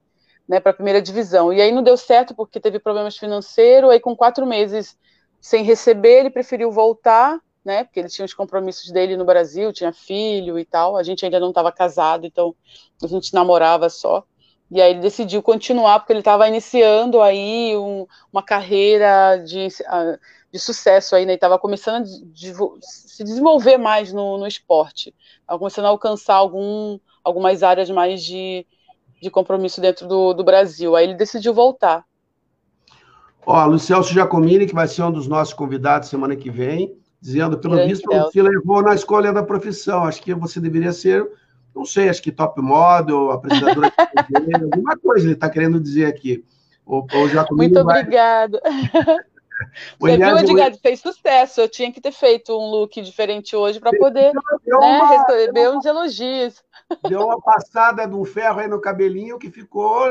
[0.48, 1.52] né, para a primeira divisão.
[1.52, 4.96] E aí não deu certo porque teve problemas financeiros, aí com quatro meses
[5.40, 7.84] sem receber, ele preferiu voltar né?
[7.84, 10.96] Porque ele tinha os compromissos dele no Brasil, tinha filho e tal.
[10.96, 12.56] A gente ainda não estava casado, então
[13.02, 14.24] a gente namorava só.
[14.70, 19.68] E aí ele decidiu continuar, porque ele estava iniciando aí um, uma carreira de,
[20.50, 21.34] de sucesso aí, né?
[21.34, 25.14] Estava começando a de, se desenvolver mais no, no esporte.
[25.40, 28.66] Estava começando a alcançar algum, algumas áreas mais de,
[29.20, 30.96] de compromisso dentro do, do Brasil.
[30.96, 32.04] Aí ele decidiu voltar.
[33.46, 37.74] Ó, Lucelso Giacomini, que vai ser um dos nossos convidados semana que vem, dizendo, pelo
[37.74, 40.04] Grande visto, se levou na escolha da profissão.
[40.04, 41.28] Acho que você deveria ser,
[41.74, 43.92] não sei, acho que top model, apresentadora
[44.28, 46.44] de alguma coisa ele está querendo dizer aqui.
[46.86, 48.00] Ou, já Muito vai...
[48.00, 48.60] obrigada.
[49.98, 51.60] Você viu, Edgar, fez sucesso.
[51.60, 55.84] Eu tinha que ter feito um look diferente hoje para poder né, uma, receber uns
[55.84, 56.62] elogios.
[57.08, 60.08] Deu uma passada de um ferro aí no cabelinho que ficou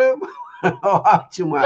[0.83, 1.61] ótima.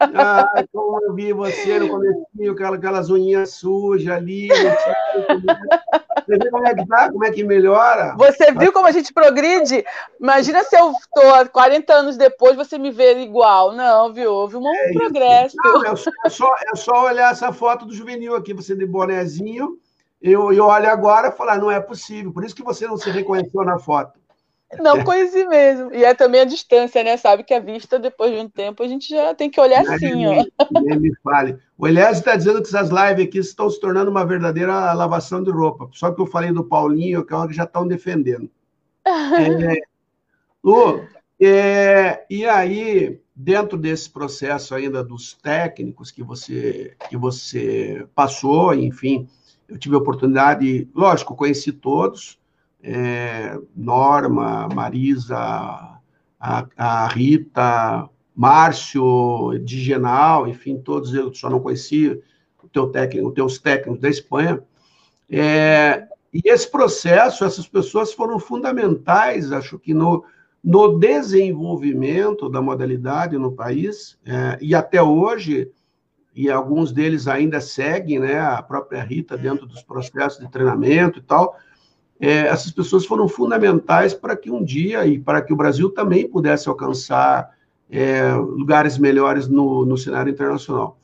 [0.00, 4.48] Ah, como eu vi você no comecinho, aquelas, aquelas unhinhas sujas ali.
[4.48, 7.10] Você viu como é que tá?
[7.10, 8.14] Como é que melhora?
[8.16, 9.84] Você viu como a gente progride?
[10.20, 13.72] Imagina se eu estou 40 anos depois, você me ver igual.
[13.72, 14.32] Não, viu?
[14.32, 15.56] Houve um é progresso.
[15.62, 18.86] Não, é, só, é, só, é só olhar essa foto do juvenil aqui, você de
[18.86, 19.78] bonezinho.
[20.20, 22.32] Eu, eu olho agora e falo, ah, não é possível.
[22.32, 24.19] Por isso que você não se reconheceu na foto.
[24.78, 25.92] Não conheci mesmo.
[25.92, 27.16] E é também a distância, né?
[27.16, 30.26] Sabe que a vista, depois de um tempo, a gente já tem que olhar assim,
[30.26, 30.44] ó.
[30.80, 31.58] Nem me fale.
[31.76, 35.50] O Elias está dizendo que essas lives aqui estão se tornando uma verdadeira lavação de
[35.50, 35.88] roupa.
[35.92, 38.50] Só que eu falei do Paulinho, que é que já estão defendendo.
[39.02, 39.80] É,
[40.62, 41.02] Lu,
[41.40, 49.26] é, e aí, dentro desse processo ainda dos técnicos que você, que você passou, enfim,
[49.66, 52.38] eu tive a oportunidade, lógico, conheci todos,
[52.82, 62.20] é, Norma, Marisa, a, a, Rita, Márcio, Digenal, enfim, todos eu só não conhecia
[62.62, 64.62] o teu técnico, os teus técnicos da Espanha.
[65.28, 70.24] É, E esse processo, essas pessoas foram fundamentais, acho que no,
[70.62, 75.70] no desenvolvimento da modalidade no país, é, e até hoje,
[76.34, 81.22] e alguns deles ainda seguem, né, a própria Rita dentro dos processos de treinamento e
[81.22, 81.56] tal,
[82.20, 86.28] é, essas pessoas foram fundamentais para que um dia, e para que o Brasil também
[86.28, 87.50] pudesse alcançar
[87.90, 90.98] é, lugares melhores no, no cenário internacional.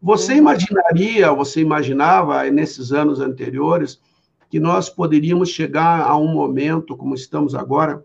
[0.00, 4.00] Você imaginaria, você imaginava nesses anos anteriores,
[4.48, 8.04] que nós poderíamos chegar a um momento, como estamos agora,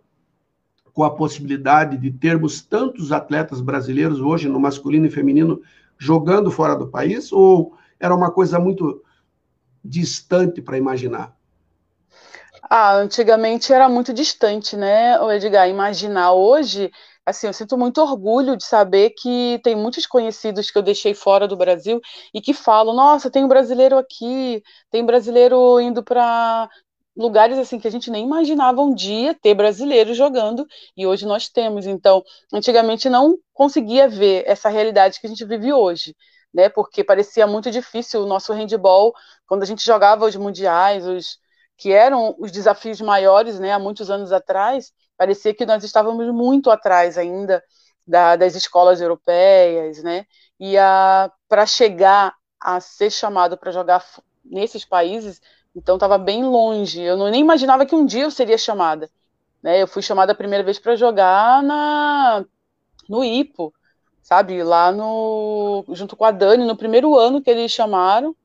[0.93, 5.61] com a possibilidade de termos tantos atletas brasileiros hoje, no masculino e feminino,
[5.97, 7.31] jogando fora do país?
[7.31, 9.01] Ou era uma coisa muito
[9.83, 11.36] distante para imaginar?
[12.69, 15.69] Ah, antigamente era muito distante, né, Edgar?
[15.69, 16.91] Imaginar hoje
[17.25, 21.47] assim, eu sinto muito orgulho de saber que tem muitos conhecidos que eu deixei fora
[21.47, 21.99] do Brasil
[22.33, 26.69] e que falam: nossa, tem um brasileiro aqui, tem brasileiro indo para
[27.15, 30.65] lugares assim que a gente nem imaginava um dia ter brasileiros jogando
[30.95, 31.85] e hoje nós temos.
[31.85, 36.15] Então, antigamente não conseguia ver essa realidade que a gente vive hoje.
[36.53, 39.13] Né, porque parecia muito difícil o nosso handball
[39.45, 41.37] quando a gente jogava os mundiais, os
[41.77, 46.71] que eram os desafios maiores, né, há muitos anos atrás, parecia que nós estávamos muito
[46.71, 47.63] atrás ainda
[48.05, 50.25] da, das escolas europeias, né?
[50.59, 50.75] E
[51.47, 54.03] para chegar a ser chamado para jogar
[54.43, 55.41] nesses países,
[55.75, 57.01] então estava bem longe.
[57.01, 59.09] Eu não, nem imaginava que um dia eu seria chamada.
[59.61, 59.81] Né?
[59.81, 62.45] Eu fui chamada a primeira vez para jogar na
[63.07, 63.73] no IPO,
[64.21, 64.63] sabe?
[64.63, 68.35] Lá no junto com a Dani no primeiro ano que eles chamaram.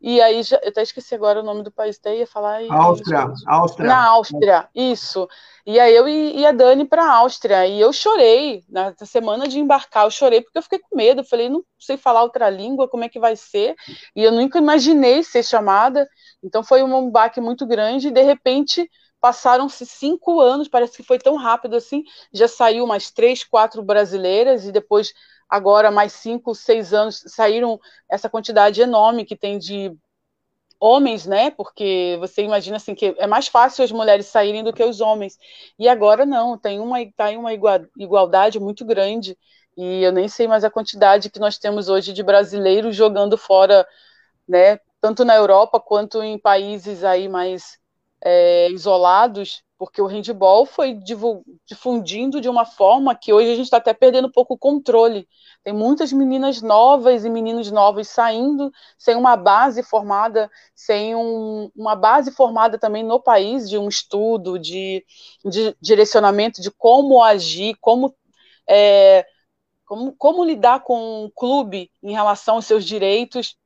[0.00, 2.60] E aí, já, eu até esqueci agora o nome do país, até ia falar.
[2.70, 3.88] Áustria, Áustria.
[3.88, 5.28] Na Áustria, isso.
[5.66, 9.58] E aí eu e a Dani para a Áustria, e eu chorei, na semana de
[9.58, 12.88] embarcar, eu chorei porque eu fiquei com medo, eu falei, não sei falar outra língua,
[12.88, 13.74] como é que vai ser?
[14.16, 16.08] E eu nunca imaginei ser chamada,
[16.42, 18.88] então foi um baque muito grande, e de repente
[19.20, 24.64] passaram-se cinco anos, parece que foi tão rápido assim, já saiu mais três, quatro brasileiras,
[24.64, 25.12] e depois
[25.48, 29.96] agora mais cinco, seis anos, saíram essa quantidade enorme que tem de
[30.80, 31.50] homens, né?
[31.50, 35.38] Porque você imagina assim que é mais fácil as mulheres saírem do que os homens.
[35.78, 39.36] E agora não, tem uma tá em uma igualdade muito grande.
[39.76, 43.86] E eu nem sei mais a quantidade que nós temos hoje de brasileiros jogando fora,
[44.48, 44.78] né?
[45.00, 47.78] Tanto na Europa quanto em países aí mais
[48.22, 50.98] é, isolados porque o handball foi
[51.64, 55.28] difundindo de uma forma que hoje a gente está até perdendo um pouco o controle.
[55.62, 61.94] Tem muitas meninas novas e meninos novos saindo sem uma base formada, sem um, uma
[61.94, 65.04] base formada também no país de um estudo, de,
[65.44, 68.12] de direcionamento de como agir, como,
[68.68, 69.24] é,
[69.86, 73.56] como, como lidar com o clube em relação aos seus direitos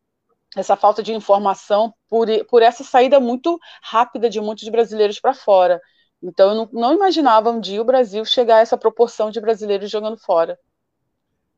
[0.56, 5.80] essa falta de informação por, por essa saída muito rápida de muitos brasileiros para fora.
[6.22, 9.90] Então, eu não, não, imaginava um dia o Brasil chegar a essa proporção de brasileiros
[9.90, 10.58] jogando fora.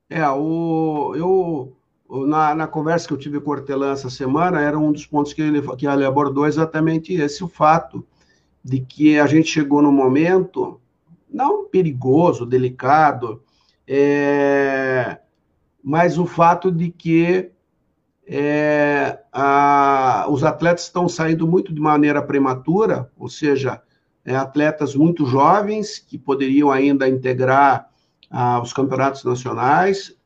[0.09, 1.77] É, o, eu,
[2.27, 5.33] na, na conversa que eu tive com o Hortelã essa semana, era um dos pontos
[5.33, 8.07] que ele, que ele abordou exatamente esse, o fato
[8.65, 10.81] de que a gente chegou num momento,
[11.29, 13.43] não perigoso, delicado,
[13.87, 15.19] é,
[15.83, 17.51] mas o fato de que
[18.27, 23.83] é, a, os atletas estão saindo muito de maneira prematura, ou seja,
[24.25, 27.91] é, atletas muito jovens que poderiam ainda integrar
[28.31, 30.17] ah, os campeonatos nacionais.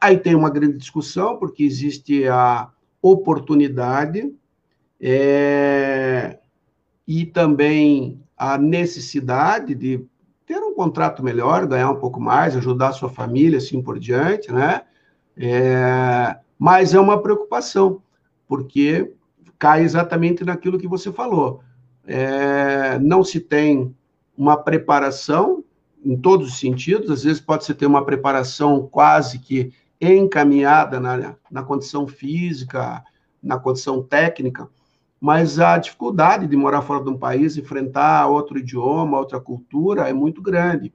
[0.00, 2.68] Aí tem uma grande discussão, porque existe a
[3.00, 4.34] oportunidade
[5.00, 6.38] é,
[7.06, 10.04] e também a necessidade de
[10.44, 14.52] ter um contrato melhor, ganhar um pouco mais, ajudar a sua família, assim por diante,
[14.52, 14.82] né?
[15.36, 18.02] É, mas é uma preocupação,
[18.46, 19.12] porque
[19.58, 21.62] cai exatamente naquilo que você falou
[22.06, 23.94] é, não se tem
[24.36, 25.64] uma preparação
[26.04, 31.34] em todos os sentidos, às vezes pode se ter uma preparação quase que encaminhada na,
[31.50, 33.02] na condição física,
[33.42, 34.68] na condição técnica,
[35.20, 40.12] mas a dificuldade de morar fora de um país, enfrentar outro idioma, outra cultura, é
[40.12, 40.92] muito grande.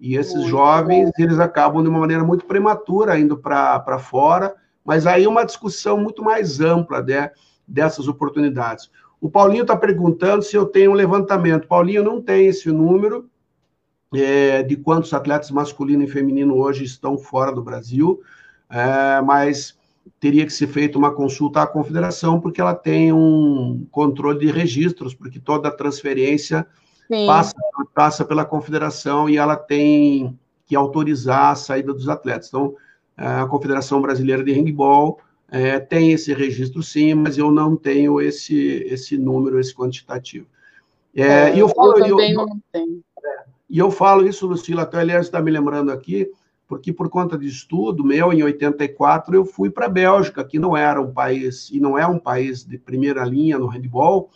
[0.00, 1.12] E esses muito jovens, bom.
[1.22, 4.54] eles acabam de uma maneira muito prematura indo para fora,
[4.84, 7.30] mas aí uma discussão muito mais ampla né,
[7.66, 8.90] dessas oportunidades.
[9.20, 11.66] O Paulinho está perguntando se eu tenho um levantamento.
[11.66, 13.28] Paulinho não tem esse número
[14.14, 18.20] é, de quantos atletas masculino e feminino hoje estão fora do Brasil,
[18.68, 19.76] é, mas
[20.20, 25.14] teria que ser feita uma consulta à confederação, porque ela tem um controle de registros,
[25.14, 26.66] porque toda transferência
[27.26, 27.54] passa,
[27.94, 32.48] passa pela confederação e ela tem que autorizar a saída dos atletas.
[32.48, 32.74] Então,
[33.16, 38.84] a Confederação Brasileira de Handball é, tem esse registro sim, mas eu não tenho esse,
[38.88, 40.46] esse número, esse quantitativo.
[41.14, 43.02] É, é, e eu, falo, eu também eu, não tenho.
[43.24, 46.28] É, e eu falo isso, Lucila, até aliás está me lembrando aqui,
[46.66, 50.76] porque por conta de estudo meu, em 84, eu fui para a Bélgica, que não
[50.76, 54.30] era um país, e não é um país de primeira linha no handball,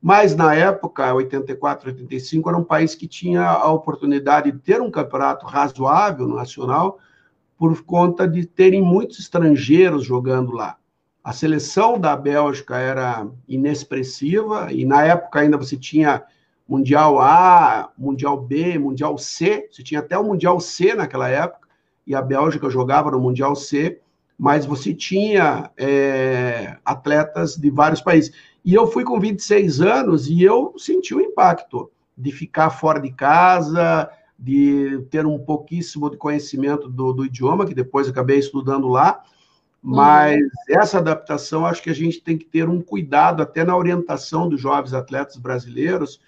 [0.00, 4.90] mas na época, 84, 85, era um país que tinha a oportunidade de ter um
[4.90, 6.98] campeonato razoável nacional,
[7.58, 10.76] por conta de terem muitos estrangeiros jogando lá.
[11.22, 16.22] A seleção da Bélgica era inexpressiva, e na época ainda você tinha
[16.66, 21.66] Mundial A, Mundial B, Mundial C, você tinha até o Mundial C naquela época,
[22.06, 24.00] e a Bélgica jogava no Mundial C,
[24.38, 28.32] mas você tinha é, atletas de vários países.
[28.64, 33.10] E eu fui com 26 anos e eu senti o impacto de ficar fora de
[33.10, 39.24] casa, de ter um pouquíssimo de conhecimento do, do idioma, que depois acabei estudando lá,
[39.82, 40.48] mas uhum.
[40.68, 44.60] essa adaptação acho que a gente tem que ter um cuidado até na orientação dos
[44.60, 46.20] jovens atletas brasileiros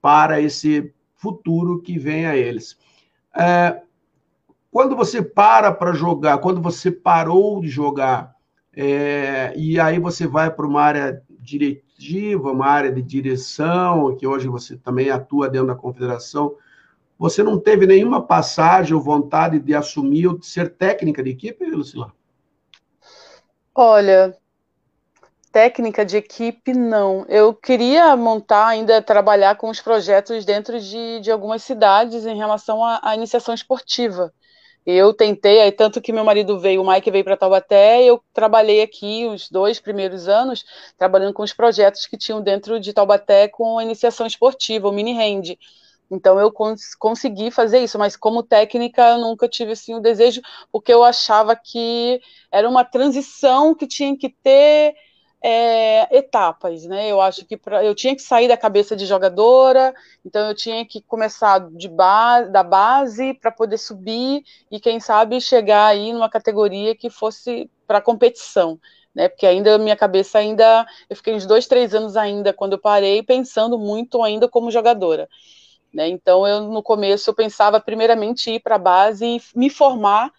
[0.00, 2.78] para esse futuro que vem a eles.
[3.36, 3.80] É,
[4.70, 8.34] quando você para para jogar, quando você parou de jogar,
[8.74, 14.48] é, e aí você vai para uma área diretiva, uma área de direção, que hoje
[14.48, 16.54] você também atua dentro da confederação,
[17.18, 21.64] você não teve nenhuma passagem ou vontade de assumir ou de ser técnica de equipe,
[21.64, 22.12] Lucila?
[23.74, 24.36] Olha,
[25.56, 27.24] técnica de equipe, não.
[27.30, 32.84] Eu queria montar, ainda trabalhar com os projetos dentro de, de algumas cidades em relação
[32.84, 34.30] à, iniciação esportiva.
[34.84, 38.82] Eu tentei, aí tanto que meu marido veio, o Mike veio para Taubaté, eu trabalhei
[38.82, 40.62] aqui os dois primeiros anos,
[40.98, 45.12] trabalhando com os projetos que tinham dentro de Taubaté com a iniciação esportiva, o mini
[45.12, 45.56] hand.
[46.10, 50.40] Então eu cons consegui fazer isso, mas como técnica eu nunca tive assim o desejo,
[50.70, 54.94] porque eu achava que era uma transição que tinha que ter
[55.42, 57.10] é, etapas, né?
[57.10, 59.94] Eu acho que pra, eu tinha que sair da cabeça de jogadora,
[60.24, 65.40] então eu tinha que começar de base, da base para poder subir e quem sabe
[65.40, 68.78] chegar aí numa categoria que fosse para competição.
[69.14, 72.78] Né, porque ainda minha cabeça ainda eu fiquei uns dois três anos ainda quando eu
[72.78, 75.26] parei pensando muito ainda como jogadora
[75.92, 76.08] né?
[76.08, 80.32] Então, eu no começo eu pensava primeiramente ir para a base e me formar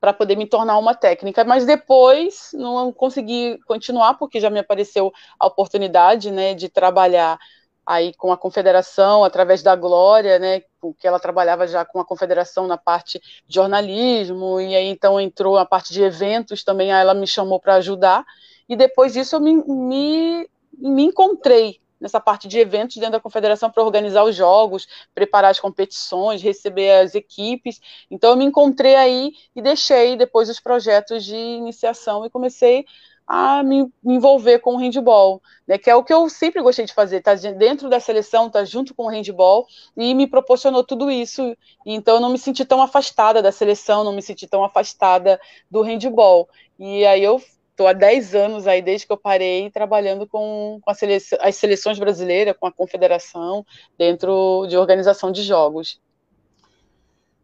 [0.00, 5.12] para poder me tornar uma técnica, mas depois não consegui continuar porque já me apareceu
[5.38, 7.38] a oportunidade, né, de trabalhar
[7.84, 10.60] aí com a confederação através da Glória, né,
[10.98, 15.56] que ela trabalhava já com a confederação na parte de jornalismo e aí então entrou
[15.56, 18.24] a parte de eventos também, aí ela me chamou para ajudar
[18.68, 23.70] e depois disso eu me, me, me encontrei nessa parte de eventos dentro da confederação
[23.70, 27.80] para organizar os jogos, preparar as competições, receber as equipes.
[28.10, 32.84] Então eu me encontrei aí e deixei depois os projetos de iniciação e comecei
[33.26, 36.94] a me, envolver com o handball, né, que é o que eu sempre gostei de
[36.94, 39.66] fazer, tá dentro da seleção, tá junto com o handball,
[39.96, 44.12] e me proporcionou tudo isso, então eu não me senti tão afastada da seleção, não
[44.12, 47.42] me senti tão afastada do handball, e aí eu
[47.76, 52.56] Estou há 10 anos aí, desde que eu parei, trabalhando com, com as seleções brasileiras,
[52.58, 53.66] com a confederação,
[53.98, 56.00] dentro de organização de jogos.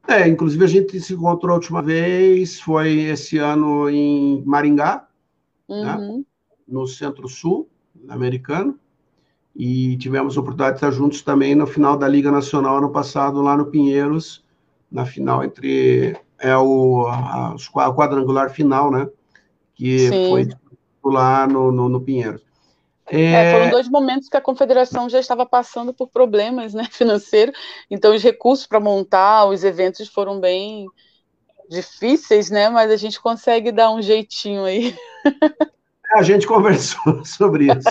[0.09, 5.07] É, inclusive a gente se encontrou a última vez, foi esse ano em Maringá,
[5.68, 6.16] né, uhum.
[6.16, 6.24] né,
[6.66, 7.68] no Centro-Sul
[8.09, 8.80] americano,
[9.55, 13.43] e tivemos a oportunidade de estar juntos também no final da Liga Nacional ano passado,
[13.43, 14.43] lá no Pinheiros,
[14.91, 19.07] na final entre é o a, a quadrangular final, né?
[19.83, 20.30] Que Sim.
[20.30, 20.49] foi
[21.05, 22.41] lá no, no, no Pinheiros.
[23.11, 23.33] É...
[23.33, 27.59] É, foram dois momentos que a confederação já estava passando por problemas né, financeiros,
[27.91, 30.87] então os recursos para montar os eventos foram bem
[31.68, 32.68] difíceis, né?
[32.68, 34.95] Mas a gente consegue dar um jeitinho aí.
[36.14, 37.89] A gente conversou sobre isso.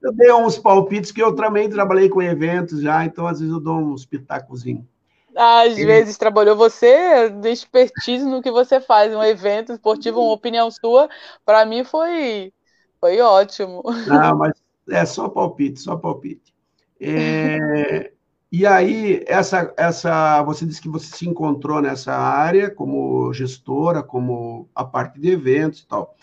[0.00, 3.60] Eu dei uns palpites que eu também trabalhei com eventos já, então às vezes eu
[3.60, 4.95] dou uns pitacozinhos.
[5.36, 5.84] Às Sim.
[5.84, 11.08] vezes trabalhou você, de expertise no que você faz, um evento esportivo, uma opinião sua,
[11.44, 12.52] para mim foi,
[12.98, 13.82] foi ótimo.
[14.06, 14.54] Não, mas
[14.90, 16.54] é só palpite, só palpite.
[16.98, 18.12] É,
[18.50, 24.68] e aí, essa, essa, você disse que você se encontrou nessa área como gestora, como
[24.74, 26.14] a parte de eventos e tal.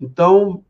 [0.00, 0.64] Então,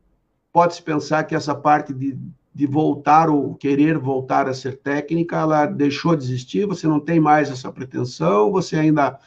[0.51, 2.17] pode-se pensar que essa parte de
[2.53, 6.65] de voltar ou querer voltar a ser técnica, ela deixou de existir?
[6.65, 8.51] Você não tem mais essa pretensão?
[8.51, 9.19] Você ainda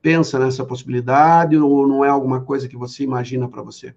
[0.00, 3.94] pensa nessa possibilidade ou não é alguma coisa que você imagina para você?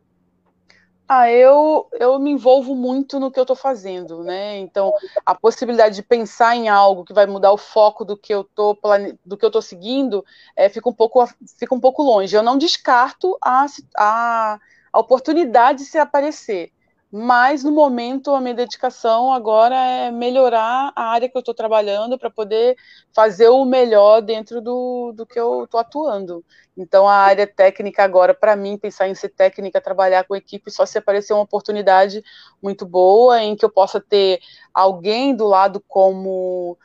[1.07, 4.57] Ah, eu, eu me envolvo muito no que eu estou fazendo, né?
[4.57, 4.91] Então,
[5.23, 8.75] a possibilidade de pensar em algo que vai mudar o foco do que eu estou
[9.23, 10.25] do que eu tô seguindo
[10.55, 11.23] é, fica, um pouco,
[11.59, 12.35] fica um pouco longe.
[12.35, 14.59] Eu não descarto a, a,
[14.91, 16.71] a oportunidade de se aparecer
[17.11, 22.17] mas no momento a minha dedicação agora é melhorar a área que eu estou trabalhando
[22.17, 22.75] para poder
[23.13, 26.43] fazer o melhor dentro do, do que eu estou atuando.
[26.77, 30.85] Então a área técnica agora, para mim, pensar em ser técnica, trabalhar com equipe, só
[30.85, 32.21] se aparecer uma oportunidade
[32.61, 34.39] muito boa em que eu possa ter
[34.73, 36.77] alguém do lado como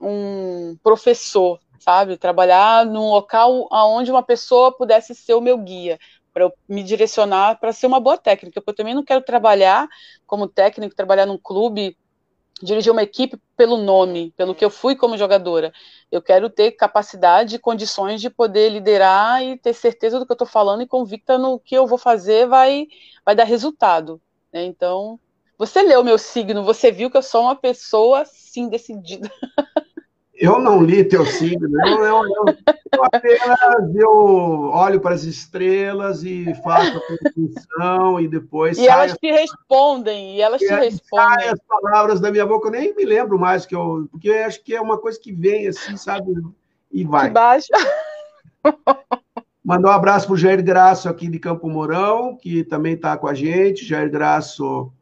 [0.00, 2.16] um professor, sabe?
[2.16, 5.98] Trabalhar num local onde uma pessoa pudesse ser o meu guia,
[6.38, 9.88] para eu me direcionar para ser uma boa técnica, porque eu também não quero trabalhar
[10.24, 11.98] como técnico, trabalhar num clube,
[12.62, 15.72] dirigir uma equipe pelo nome, pelo que eu fui como jogadora.
[16.12, 20.36] Eu quero ter capacidade e condições de poder liderar e ter certeza do que eu
[20.36, 22.86] estou falando e convicta no que eu vou fazer vai,
[23.24, 24.22] vai dar resultado.
[24.52, 24.64] Né?
[24.64, 25.18] Então,
[25.58, 29.28] você leu meu signo, você viu que eu sou uma pessoa, sim, decidida.
[30.40, 32.44] Eu não li teu signo, eu, eu, eu,
[32.92, 38.78] eu, apenas eu olho para as estrelas e faço a função e depois.
[38.78, 41.28] E elas te respondem, e elas e te respondem.
[41.28, 44.46] Sai as palavras da minha boca, eu nem me lembro mais, que eu, porque eu
[44.46, 46.32] acho que é uma coisa que vem assim, sabe?
[46.92, 47.30] E vai.
[47.30, 47.74] Baixa.
[49.64, 53.26] Mandar um abraço para o Jair Graço aqui de Campo Mourão, que também está com
[53.26, 53.84] a gente.
[53.84, 54.92] Jair Graço,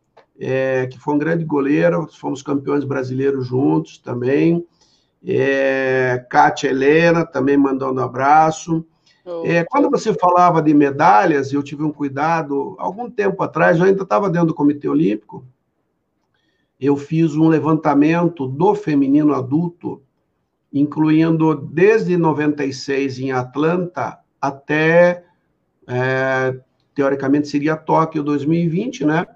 [0.41, 4.66] é, que foi um grande goleiro, fomos campeões brasileiros juntos também.
[5.27, 8.87] É, Kátia Helena também mandando um abraço.
[9.45, 14.05] É, quando você falava de medalhas, eu tive um cuidado, algum tempo atrás, eu ainda
[14.05, 15.45] estava dentro do Comitê Olímpico,
[16.81, 20.01] eu fiz um levantamento do feminino adulto,
[20.72, 25.24] incluindo desde 96 em Atlanta até,
[25.89, 26.57] é,
[26.95, 29.27] teoricamente, seria Tóquio 2020, né?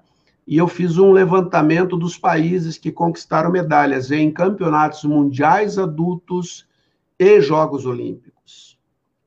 [0.45, 6.67] E eu fiz um levantamento dos países que conquistaram medalhas em campeonatos mundiais adultos
[7.17, 8.77] e Jogos Olímpicos.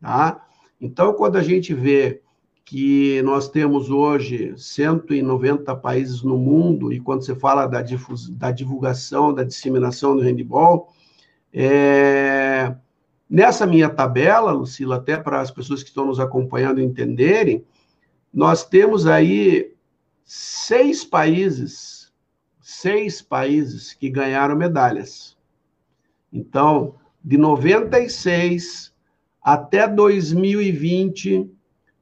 [0.00, 0.44] Tá?
[0.80, 2.20] Então, quando a gente vê
[2.64, 7.84] que nós temos hoje 190 países no mundo, e quando você fala da,
[8.30, 10.88] da divulgação, da disseminação do handball,
[11.52, 12.74] é...
[13.30, 17.64] nessa minha tabela, Lucila, até para as pessoas que estão nos acompanhando entenderem,
[18.32, 19.73] nós temos aí
[20.24, 22.12] seis países,
[22.60, 25.36] seis países que ganharam medalhas.
[26.32, 28.92] Então, de 96
[29.42, 31.50] até 2020,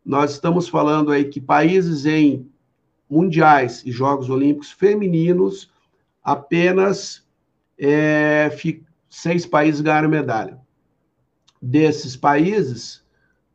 [0.05, 2.49] nós estamos falando aí que países em
[3.11, 5.70] mundiais e Jogos Olímpicos femininos,
[6.25, 7.27] apenas
[7.79, 8.51] é,
[9.11, 10.59] seis países ganharam medalha.
[11.61, 13.05] Desses países,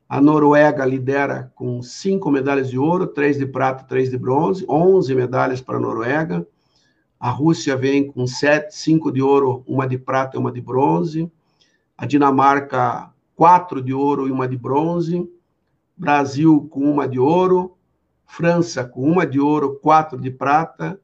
[0.09, 5.13] a Noruega lidera com cinco medalhas de ouro, três de prata, três de bronze, onze
[5.13, 6.47] medalhas para a Noruega.
[7.19, 11.29] A Rússia vem com sete, cinco de ouro, uma de prata e uma de bronze.
[11.97, 15.29] A Dinamarca, quatro de ouro e uma de bronze.
[15.97, 17.75] Brasil com uma de ouro.
[18.25, 20.97] França com uma de ouro, quatro de prata.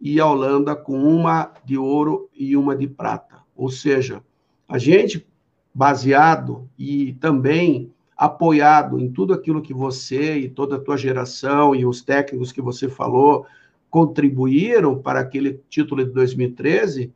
[0.00, 3.36] E a Holanda com uma de ouro e uma de prata.
[3.54, 4.24] Ou seja,
[4.66, 5.24] a gente,
[5.72, 11.86] baseado e também apoiado em tudo aquilo que você e toda a tua geração e
[11.86, 13.46] os técnicos que você falou
[13.88, 17.14] contribuíram para aquele título de 2013,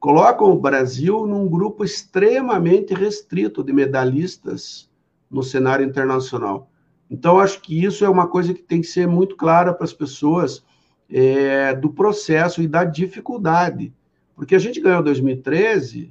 [0.00, 4.88] colocam o Brasil num grupo extremamente restrito de medalhistas
[5.30, 6.70] no cenário internacional.
[7.10, 9.92] Então, acho que isso é uma coisa que tem que ser muito clara para as
[9.92, 10.64] pessoas
[11.10, 13.92] é, do processo e da dificuldade.
[14.34, 16.10] Porque a gente ganhou 2013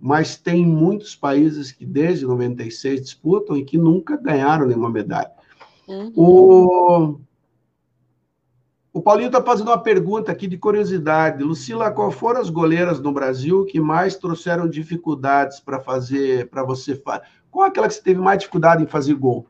[0.00, 5.30] mas tem muitos países que desde 96 disputam e que nunca ganharam nenhuma medalha.
[5.86, 6.12] Uhum.
[6.16, 7.20] O,
[8.92, 11.44] o Paulinho está fazendo uma pergunta aqui de curiosidade.
[11.44, 16.94] Lucila, qual foram as goleiras no Brasil que mais trouxeram dificuldades para fazer, para você
[16.96, 17.24] fazer?
[17.50, 19.46] Qual aquela que você teve mais dificuldade em fazer gol?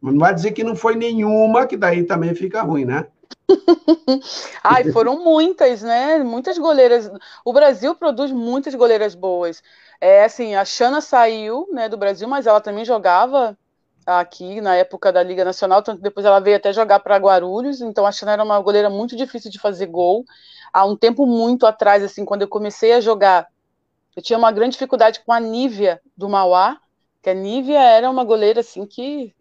[0.00, 3.06] Não vai dizer que não foi nenhuma, que daí também fica ruim, né?
[4.62, 6.18] Ai, foram muitas, né?
[6.18, 7.10] Muitas goleiras.
[7.44, 9.62] O Brasil produz muitas goleiras boas.
[10.00, 13.56] É assim, a Xana saiu, né, do Brasil, mas ela também jogava
[14.06, 18.06] aqui na época da Liga Nacional, tanto depois ela veio até jogar para Guarulhos, então
[18.06, 20.24] a Xana era uma goleira muito difícil de fazer gol.
[20.72, 23.46] Há um tempo muito atrás, assim, quando eu comecei a jogar,
[24.16, 26.78] eu tinha uma grande dificuldade com a Nívia do Mauá,
[27.22, 29.34] que a Nívia era uma goleira assim que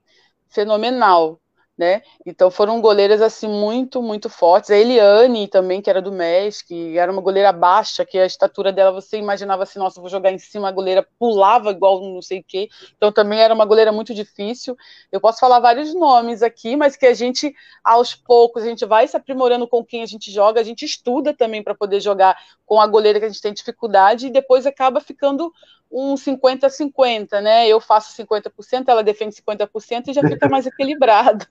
[0.50, 1.40] fenomenal
[1.80, 2.02] né?
[2.26, 4.70] Então foram goleiras assim muito, muito fortes.
[4.70, 8.74] A Eliane também, que era do MES, que era uma goleira baixa, que a estatura
[8.74, 12.40] dela você imaginava assim, nossa, vou jogar em cima, a goleira pulava igual não sei
[12.40, 12.68] o quê.
[12.98, 14.76] Então também era uma goleira muito difícil.
[15.10, 19.08] Eu posso falar vários nomes aqui, mas que a gente aos poucos a gente vai
[19.08, 22.38] se aprimorando com quem a gente joga, a gente estuda também para poder jogar
[22.70, 25.52] com a goleira que a gente tem dificuldade e depois acaba ficando
[25.92, 27.68] um 50-50, né?
[27.68, 31.48] Eu faço 50%, ela defende 50% e já fica mais equilibrado.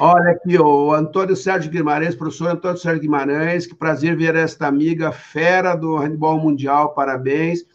[0.00, 5.12] Olha aqui, o Antônio Sérgio Guimarães, professor Antônio Sérgio Guimarães, que prazer ver esta amiga
[5.12, 7.66] fera do handball mundial, parabéns.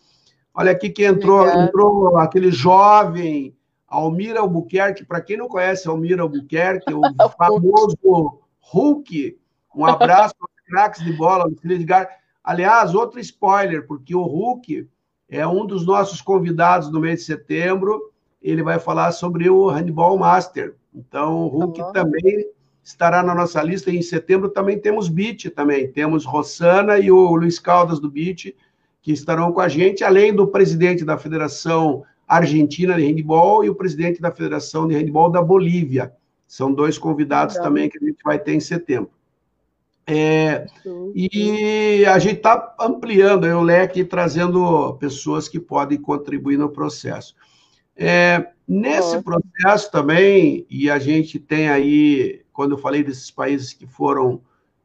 [0.56, 3.56] Olha aqui que entrou, entrou aquele jovem
[3.88, 7.02] Almir Albuquerque, para quem não conhece Almir Albuquerque, o
[7.38, 9.38] famoso Hulk,
[9.76, 10.34] um abraço
[10.66, 12.08] craques de bola, do Edgar.
[12.44, 14.88] Aliás, outro spoiler, porque o Hulk
[15.30, 18.12] é um dos nossos convidados no mês de setembro.
[18.42, 20.76] Ele vai falar sobre o Handball Master.
[20.94, 21.92] Então, o Hulk uhum.
[21.94, 22.48] também
[22.84, 23.90] estará na nossa lista.
[23.90, 25.92] E em setembro também temos Beat também.
[25.92, 28.54] Temos Rossana e o Luiz Caldas do Beat,
[29.02, 33.76] que estarão com a gente, além do presidente da Federação Argentina de Handball e o
[33.76, 36.14] presidente da Federação de Handball da Bolívia.
[36.48, 37.70] São dois convidados Legal.
[37.70, 39.10] também que a gente vai ter em setembro.
[40.06, 40.66] É,
[41.16, 47.36] e a gente está ampliando o leque, trazendo pessoas que podem contribuir no processo.
[47.96, 53.88] É, nesse processo também, e a gente tem aí, quando eu falei desses países que
[53.88, 54.42] foram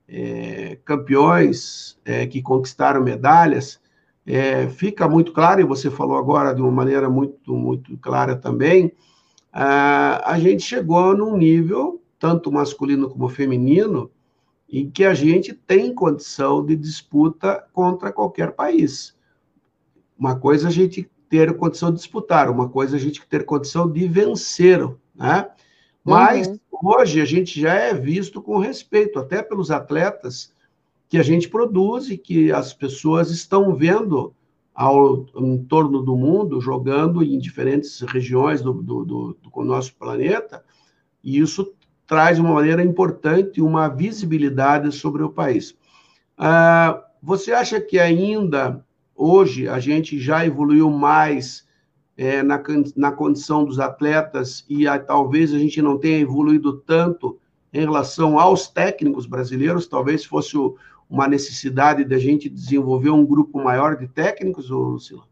[0.06, 3.80] é, campeões, é, que conquistaram medalhas,
[4.26, 8.92] é, fica muito claro, e você falou agora de uma maneira muito, muito clara também,
[9.52, 14.10] a, a gente chegou num nível, tanto masculino como feminino,
[14.68, 19.16] em que a gente tem condição de disputa contra qualquer país.
[20.18, 23.44] Uma coisa é a gente ter condição de disputar, uma coisa é a gente ter
[23.44, 24.80] condição de vencer,
[25.14, 25.48] né?
[26.04, 26.58] Mas uhum.
[26.82, 30.52] hoje a gente já é visto com respeito, até pelos atletas
[31.08, 34.34] que a gente produz e que as pessoas estão vendo
[34.74, 40.64] ao em torno do mundo, jogando em diferentes regiões do, do, do, do nosso planeta,
[41.22, 41.74] e isso
[42.08, 45.76] traz de uma maneira importante uma visibilidade sobre o país.
[46.36, 48.82] Ah, você acha que ainda
[49.14, 51.68] hoje a gente já evoluiu mais
[52.16, 57.38] é, na, condição dos atletas e talvez a gente não tenha evoluído tanto
[57.72, 59.86] em relação aos técnicos brasileiros?
[59.86, 60.56] Talvez fosse
[61.10, 65.24] uma necessidade da gente desenvolver um grupo maior de técnicos, ou Lucila?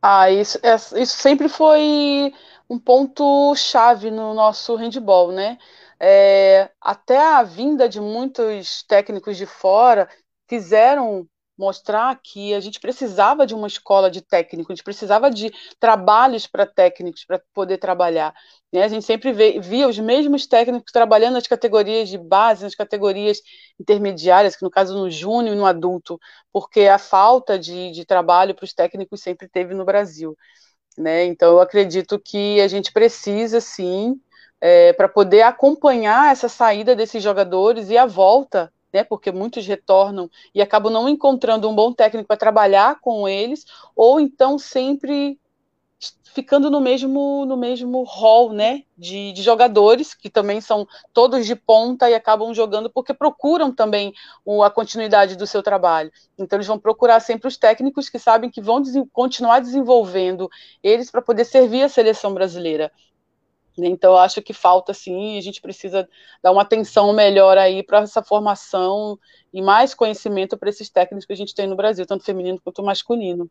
[0.00, 2.32] Ah, isso, é, isso sempre foi
[2.68, 5.58] um ponto chave no nosso handball, né?
[6.00, 10.08] É, até a vinda de muitos técnicos de fora
[10.48, 15.52] fizeram mostrar que a gente precisava de uma escola de técnico, a gente precisava de
[15.78, 18.34] trabalhos para técnicos para poder trabalhar.
[18.72, 18.82] Né?
[18.82, 23.38] A gente sempre vê, via os mesmos técnicos trabalhando nas categorias de base, nas categorias
[23.78, 26.18] intermediárias, que no caso no júnior e no adulto,
[26.52, 30.36] porque a falta de, de trabalho para os técnicos sempre teve no Brasil.
[30.96, 31.24] Né?
[31.24, 34.20] Então, eu acredito que a gente precisa, sim,
[34.60, 39.02] é, para poder acompanhar essa saída desses jogadores e a volta, né?
[39.04, 43.64] Porque muitos retornam e acabam não encontrando um bom técnico para trabalhar com eles,
[43.94, 45.38] ou então sempre
[46.34, 51.54] ficando no mesmo no mesmo rol, né, de, de, jogadores que também são todos de
[51.54, 54.12] ponta e acabam jogando porque procuram também
[54.44, 56.10] o, a continuidade do seu trabalho.
[56.36, 60.48] Então eles vão procurar sempre os técnicos que sabem que vão des continuar desenvolvendo
[60.82, 62.90] eles para poder servir a seleção brasileira.
[63.76, 66.08] Então acho que falta sim, a gente precisa
[66.42, 69.18] dar uma atenção melhor aí para essa formação
[69.52, 72.82] e mais conhecimento para esses técnicos que a gente tem no Brasil, tanto feminino quanto
[72.82, 73.50] masculino.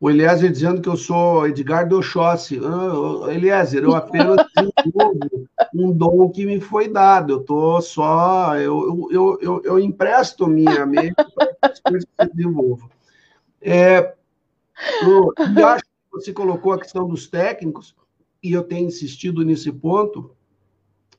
[0.00, 2.58] O Eliezer dizendo que eu sou Edgar Dochossi.
[2.64, 7.34] Ah, Eliezer, eu apenas desenvolvo um dom que me foi dado.
[7.34, 8.56] Eu tô só.
[8.56, 12.88] Eu, eu, eu, eu empresto minha mente para que as coisas se desenvolvam.
[13.60, 14.14] É,
[15.02, 17.94] eu, eu acho que você colocou a questão dos técnicos,
[18.42, 20.34] e eu tenho insistido nesse ponto,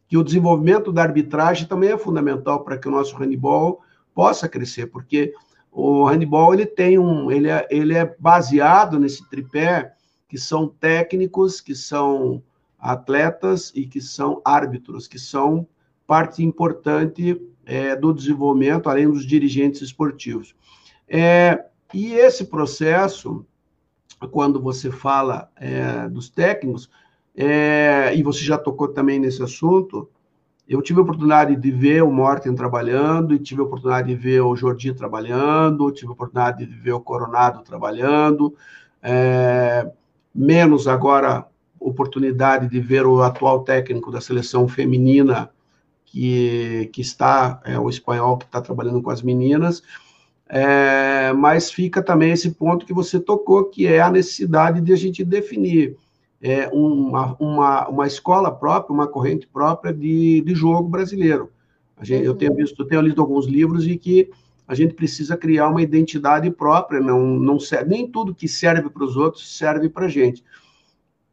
[0.08, 3.82] que o desenvolvimento da arbitragem também é fundamental para que o nosso handball
[4.14, 5.34] possa crescer, porque
[5.72, 9.93] o handball ele tem um, ele é, ele é baseado nesse tripé
[10.28, 12.43] que são técnicos, que são
[12.78, 15.67] atletas e que são árbitros, que são
[16.05, 20.55] parte importante é, do desenvolvimento, além dos dirigentes esportivos.
[21.07, 23.45] É, e esse processo,
[24.32, 26.89] quando você fala é, dos técnicos,
[27.36, 30.09] é, e você já tocou também nesse assunto,
[30.74, 34.41] eu tive a oportunidade de ver o Morten trabalhando, e tive a oportunidade de ver
[34.41, 38.55] o Jordi trabalhando, tive a oportunidade de ver o Coronado trabalhando,
[39.03, 39.91] é,
[40.34, 41.45] menos agora
[41.80, 45.49] oportunidade de ver o atual técnico da seleção feminina,
[46.05, 49.82] que, que está, é o espanhol que está trabalhando com as meninas,
[50.47, 54.97] é, mas fica também esse ponto que você tocou, que é a necessidade de a
[54.97, 55.97] gente definir
[56.42, 61.52] é, uma, uma, uma escola própria, uma corrente própria de, de jogo brasileiro.
[62.02, 62.58] Gente, eu tenho uhum.
[62.58, 64.32] visto, tenho lido alguns livros e que
[64.68, 69.04] a gente precisa criar uma identidade própria, não, não serve, nem tudo que serve para
[69.04, 70.44] os outros serve para a gente.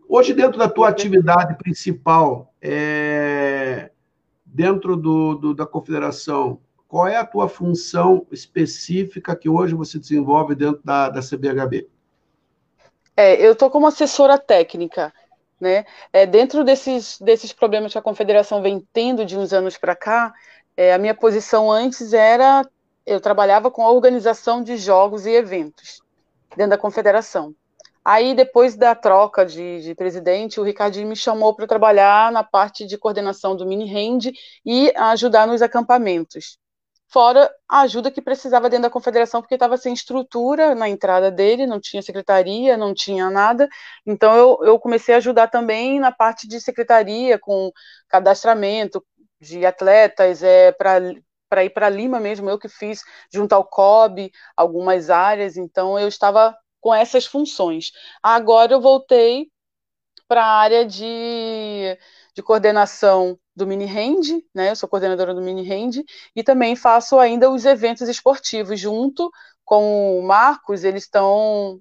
[0.09, 3.91] Hoje, dentro da tua atividade principal, é,
[4.45, 10.55] dentro do, do, da confederação, qual é a tua função específica que hoje você desenvolve
[10.55, 11.87] dentro da, da CBHB?
[13.21, 15.13] É, eu estou como assessora técnica,
[15.61, 15.85] né?
[16.13, 20.33] É, dentro desses, desses problemas que a confederação vem tendo de uns anos para cá,
[20.77, 22.65] é, a minha posição antes era
[23.05, 26.01] eu trabalhava com a organização de jogos e eventos
[26.57, 27.53] dentro da confederação.
[28.05, 32.87] Aí, depois da troca de, de presidente, o Ricardinho me chamou para trabalhar na parte
[32.87, 34.31] de coordenação do mini hand
[34.65, 36.57] e ajudar nos acampamentos.
[37.11, 41.67] Fora a ajuda que precisava dentro da confederação, porque estava sem estrutura na entrada dele,
[41.67, 43.69] não tinha secretaria, não tinha nada.
[44.07, 47.73] Então, eu, eu comecei a ajudar também na parte de secretaria, com
[48.09, 49.05] cadastramento
[49.41, 51.01] de atletas, é, para
[51.49, 53.01] para ir para Lima mesmo, eu que fiz
[53.33, 57.91] junto ao COB, algumas áreas, então eu estava com essas funções.
[58.23, 59.51] Agora eu voltei
[60.29, 61.99] para a área de,
[62.39, 64.71] de coordenação do Mini Hand, né?
[64.71, 66.05] Eu sou coordenadora do Mini Hand
[66.37, 69.29] e também faço ainda os eventos esportivos junto
[69.65, 71.81] com o Marcos, eles estão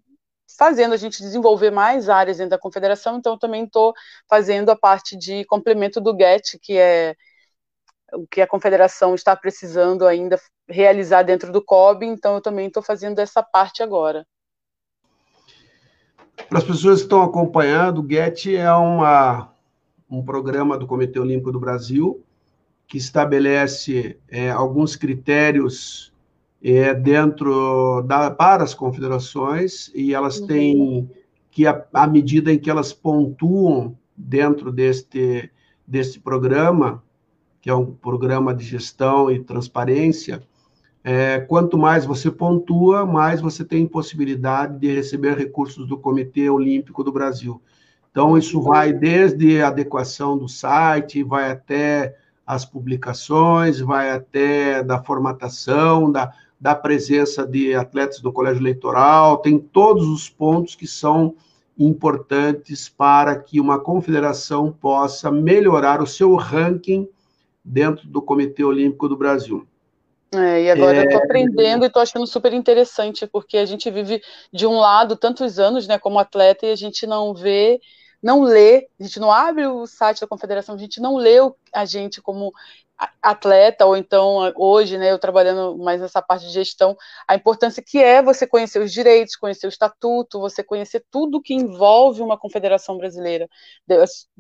[0.58, 3.94] fazendo a gente desenvolver mais áreas dentro da confederação, então também estou
[4.28, 7.16] fazendo a parte de complemento do GET, que é
[8.14, 12.82] o que a confederação está precisando ainda realizar dentro do COB, então eu também estou
[12.82, 14.26] fazendo essa parte agora.
[16.50, 19.54] Para as pessoas que estão acompanhando, o GET é uma,
[20.10, 22.24] um programa do Comitê Olímpico do Brasil
[22.88, 26.14] que estabelece é, alguns critérios
[26.64, 30.48] é, dentro da para as confederações e elas uhum.
[30.48, 31.12] têm
[31.52, 35.52] que à medida em que elas pontuam dentro deste
[35.86, 37.04] deste programa
[37.68, 40.42] que é um programa de gestão e transparência,
[41.04, 47.04] é, quanto mais você pontua, mais você tem possibilidade de receber recursos do Comitê Olímpico
[47.04, 47.62] do Brasil.
[48.18, 52.16] Então, isso vai desde a adequação do site, vai até
[52.48, 59.60] as publicações, vai até da formatação, da, da presença de atletas do colégio eleitoral, tem
[59.60, 61.36] todos os pontos que são
[61.78, 67.08] importantes para que uma confederação possa melhorar o seu ranking
[67.64, 69.68] dentro do Comitê Olímpico do Brasil.
[70.34, 71.02] É, e agora é...
[71.02, 75.16] eu estou aprendendo e estou achando super interessante, porque a gente vive de um lado
[75.16, 77.80] tantos anos, né, como atleta, e a gente não vê
[78.22, 81.38] não lê, a gente não abre o site da confederação, a gente não lê
[81.74, 82.52] a gente como
[83.22, 86.98] atleta, ou então hoje, né, eu trabalhando mais nessa parte de gestão,
[87.28, 91.54] a importância que é você conhecer os direitos, conhecer o estatuto, você conhecer tudo que
[91.54, 93.48] envolve uma confederação brasileira.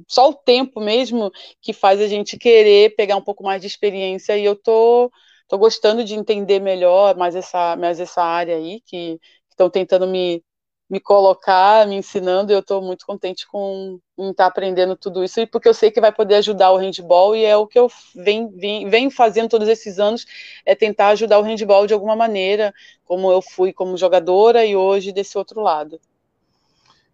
[0.07, 4.35] Só o tempo mesmo que faz a gente querer pegar um pouco mais de experiência,
[4.37, 5.11] e eu tô,
[5.47, 9.19] tô gostando de entender melhor mais essa, mais essa área aí, que
[9.49, 10.43] estão tentando me
[10.89, 15.39] me colocar, me ensinando, e eu estou muito contente com estar tá aprendendo tudo isso,
[15.39, 17.89] e porque eu sei que vai poder ajudar o handball, e é o que eu
[18.15, 20.25] venho, fazendo todos esses anos,
[20.65, 22.73] é tentar ajudar o handball de alguma maneira,
[23.05, 25.99] como eu fui como jogadora e hoje desse outro lado.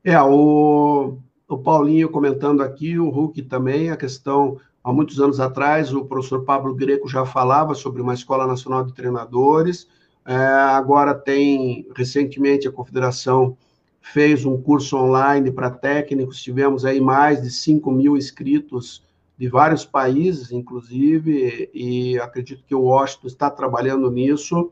[0.03, 1.17] É, o,
[1.47, 6.43] o Paulinho comentando aqui, o Hulk também, a questão, há muitos anos atrás, o professor
[6.43, 9.87] Pablo Greco já falava sobre uma Escola Nacional de Treinadores,
[10.25, 13.57] é, agora tem, recentemente, a Confederação
[14.03, 19.01] fez um curso online para técnicos, tivemos aí mais de 5 mil inscritos
[19.37, 24.71] de vários países, inclusive, e acredito que o Washington está trabalhando nisso,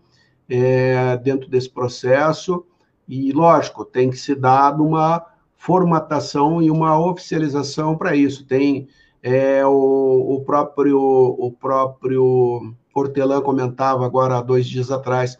[0.49, 2.65] é, dentro desse processo,
[3.07, 5.25] e, lógico, tem que ser dado uma
[5.55, 8.45] formatação e uma oficialização para isso.
[8.45, 8.89] Tem
[9.23, 15.37] é, o, o, próprio, o próprio Hortelã comentava agora há dois dias atrás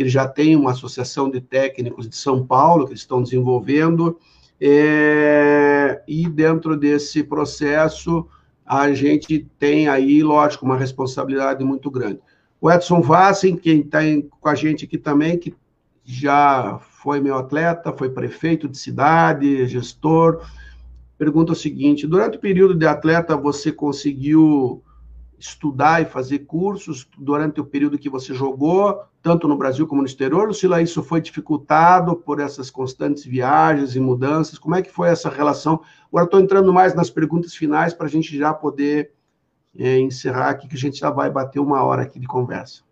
[0.00, 4.18] que ele já tem uma associação de técnicos de São Paulo que estão desenvolvendo,
[4.58, 8.26] é, e dentro desse processo
[8.64, 12.18] a gente tem aí, lógico, uma responsabilidade muito grande.
[12.58, 13.98] O Edson Vassen, quem está
[14.40, 15.54] com a gente aqui também, que
[16.02, 20.46] já foi meu atleta, foi prefeito de cidade, gestor,
[21.18, 24.82] pergunta o seguinte: durante o período de atleta, você conseguiu
[25.38, 30.06] estudar e fazer cursos durante o período que você jogou, tanto no Brasil como no
[30.06, 30.48] exterior?
[30.48, 34.58] Lucila, isso foi dificultado por essas constantes viagens e mudanças?
[34.58, 35.80] Como é que foi essa relação?
[36.08, 39.12] Agora estou entrando mais nas perguntas finais para a gente já poder
[39.78, 42.82] é, encerrar aqui, que a gente já vai bater uma hora aqui de conversa.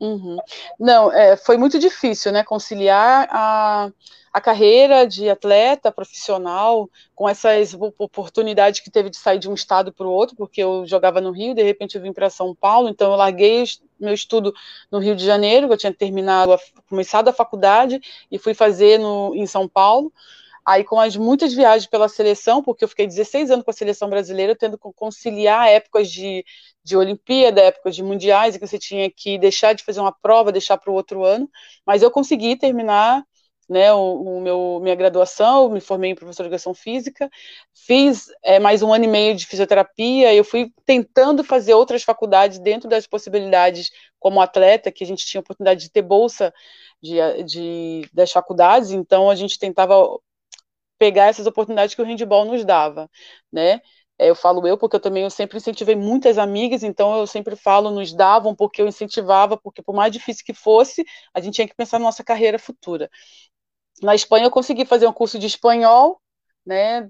[0.00, 0.36] Uhum.
[0.78, 3.90] Não, é, foi muito difícil, né, conciliar a,
[4.32, 9.92] a carreira de atleta profissional com essas oportunidades que teve de sair de um estado
[9.92, 12.88] para o outro, porque eu jogava no Rio, de repente eu vim para São Paulo,
[12.88, 13.64] então eu larguei
[13.98, 14.52] meu estudo
[14.90, 16.54] no Rio de Janeiro, eu tinha terminado,
[16.88, 17.98] começado a faculdade
[18.30, 20.12] e fui fazer no, em São Paulo,
[20.66, 24.10] Aí, com as muitas viagens pela seleção, porque eu fiquei 16 anos com a seleção
[24.10, 26.44] brasileira, tendo que conciliar épocas de,
[26.82, 30.76] de Olimpíada, épocas de mundiais, que você tinha que deixar de fazer uma prova, deixar
[30.76, 31.48] para o outro ano.
[31.86, 33.22] Mas eu consegui terminar
[33.68, 37.28] né, o, o, meu, minha graduação, me formei em professor de educação física,
[37.74, 42.58] fiz é, mais um ano e meio de fisioterapia, eu fui tentando fazer outras faculdades
[42.58, 46.52] dentro das possibilidades como atleta, que a gente tinha oportunidade de ter bolsa
[47.02, 49.96] de, de, das faculdades, então a gente tentava
[50.98, 53.10] pegar essas oportunidades que o handball nos dava,
[53.52, 53.80] né?
[54.18, 57.54] É, eu falo eu porque eu também eu sempre incentivei muitas amigas, então eu sempre
[57.54, 61.68] falo nos davam porque eu incentivava, porque por mais difícil que fosse, a gente tinha
[61.68, 63.10] que pensar na nossa carreira futura.
[64.02, 66.20] Na Espanha eu consegui fazer um curso de espanhol,
[66.66, 67.08] né?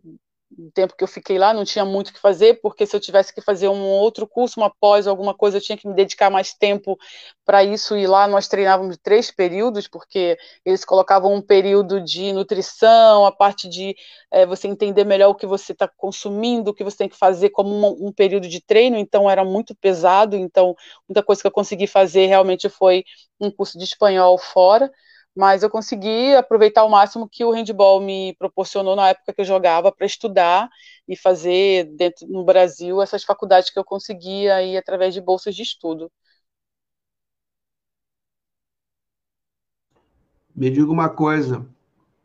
[0.51, 3.01] No tempo que eu fiquei lá, não tinha muito o que fazer, porque se eu
[3.01, 6.31] tivesse que fazer um outro curso, uma pós, alguma coisa, eu tinha que me dedicar
[6.31, 6.97] mais tempo
[7.45, 13.27] para isso, e lá nós treinávamos três períodos, porque eles colocavam um período de nutrição,
[13.27, 13.95] a parte de
[14.31, 17.51] é, você entender melhor o que você está consumindo, o que você tem que fazer
[17.51, 20.75] como um, um período de treino, então era muito pesado, então
[21.09, 23.05] muita coisa que eu consegui fazer realmente foi
[23.41, 24.91] um curso de espanhol fora,
[25.37, 29.45] mas eu consegui aproveitar o máximo que o handball me proporcionou na época que eu
[29.45, 30.69] jogava para estudar
[31.07, 35.63] e fazer dentro no Brasil essas faculdades que eu conseguia aí através de bolsas de
[35.63, 36.11] estudo.
[40.55, 41.67] Me diga uma coisa,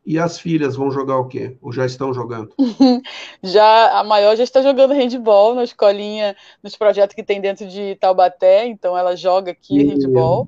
[0.05, 1.57] e as filhas vão jogar o quê?
[1.61, 2.53] Ou já estão jogando?
[3.43, 7.95] já a maior já está jogando handball na escolinha, nos projetos que tem dentro de
[7.95, 10.47] Taubaté, então ela joga aqui e, handball.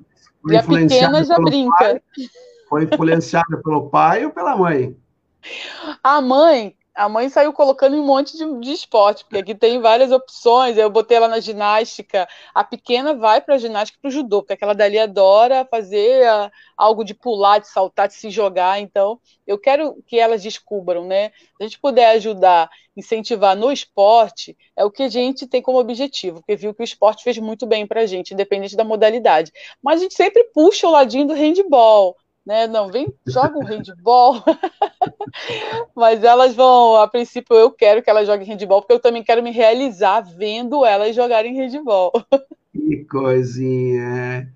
[0.50, 1.76] E a pequena já brinca.
[1.76, 2.02] Pai?
[2.74, 4.96] Foi influenciada pelo pai ou pela mãe?
[6.02, 10.10] A mãe, a mãe saiu colocando um monte de, de esporte, porque aqui tem várias
[10.10, 10.76] opções.
[10.76, 12.26] Eu botei ela na ginástica.
[12.52, 16.50] A pequena vai para a ginástica para o judô, porque aquela dali adora fazer a,
[16.76, 18.80] algo de pular, de saltar, de se jogar.
[18.80, 21.28] Então, eu quero que elas descubram, né?
[21.28, 25.78] Se a gente puder ajudar, incentivar no esporte, é o que a gente tem como
[25.78, 29.52] objetivo, porque viu que o esporte fez muito bem para a gente, independente da modalidade.
[29.80, 32.66] Mas a gente sempre puxa o ladinho do handball né?
[32.66, 34.42] Não, vem, joga um handball.
[35.94, 39.42] Mas elas vão, a princípio, eu quero que elas joguem handball, porque eu também quero
[39.42, 42.12] me realizar vendo elas jogarem handball.
[42.72, 44.52] Que coisinha.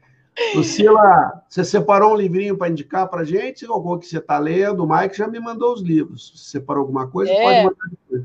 [0.55, 3.66] Lucila, você separou um livrinho para indicar para gente?
[3.66, 4.84] Algum que você está lendo?
[4.84, 6.32] O Mike já me mandou os livros.
[6.34, 7.32] Você separou alguma coisa?
[7.32, 7.43] É.
[7.43, 8.24] Pode mandar depois.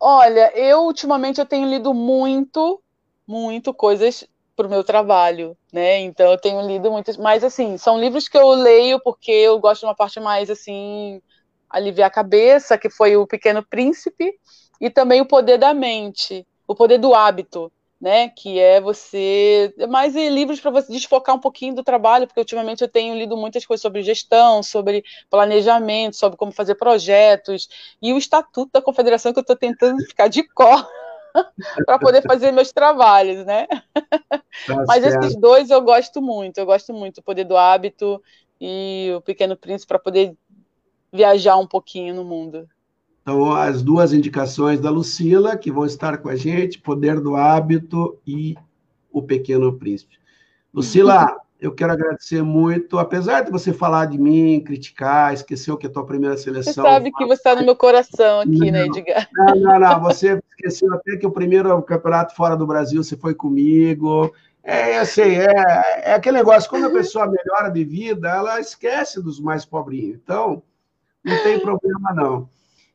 [0.00, 2.80] Olha, eu ultimamente eu tenho lido muito,
[3.26, 4.26] muito coisas
[4.56, 6.00] para o meu trabalho, né?
[6.00, 9.80] Então eu tenho lido muitas, mas assim, são livros que eu leio porque eu gosto
[9.80, 11.20] de uma parte mais assim,
[11.68, 14.32] aliviar a cabeça, que foi o Pequeno Príncipe,
[14.80, 18.28] e também o Poder da Mente, o Poder do Hábito, né?
[18.28, 22.88] Que é você mais livros para você desfocar um pouquinho do trabalho, porque ultimamente eu
[22.88, 27.68] tenho lido muitas coisas sobre gestão, sobre planejamento, sobre como fazer projetos
[28.00, 30.86] e o Estatuto da Confederação que eu estou tentando ficar de cor
[31.86, 33.66] para poder fazer meus trabalhos, né?
[33.66, 34.42] Tá
[34.86, 35.24] Mas certo.
[35.24, 38.22] esses dois eu gosto muito, eu gosto muito, o Poder do Hábito
[38.60, 40.36] e o Pequeno Príncipe, para poder
[41.12, 42.68] viajar um pouquinho no mundo.
[43.22, 48.18] Então, as duas indicações da Lucila, que vão estar com a gente, Poder do Hábito
[48.26, 48.54] e
[49.10, 50.18] o Pequeno Príncipe.
[50.72, 55.88] Lucila, eu quero agradecer muito, apesar de você falar de mim, criticar, esqueceu que é
[55.88, 56.74] a tua primeira seleção.
[56.74, 59.28] Você sabe que você está no meu coração aqui, né, não, né, Edgar?
[59.32, 63.34] Não, não, não, você esqueceu até que o primeiro campeonato fora do Brasil você foi
[63.34, 64.32] comigo.
[64.62, 69.38] É assim, é, é aquele negócio, quando a pessoa melhora de vida, ela esquece dos
[69.38, 70.18] mais pobrinhos.
[70.22, 70.62] Então,
[71.22, 72.48] não tem problema, não.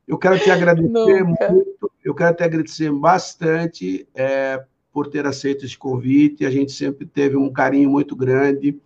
[0.08, 1.52] Eu quero te agradecer Nunca.
[1.52, 6.46] muito, eu quero te agradecer bastante é, por ter aceito esse convite.
[6.46, 8.80] A gente sempre teve um carinho muito grande.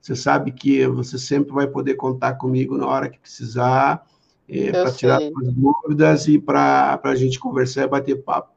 [0.00, 4.06] Você sabe que você sempre vai poder contar comigo na hora que precisar,
[4.50, 8.52] é, para tirar as dúvidas e para a gente conversar e bater papo.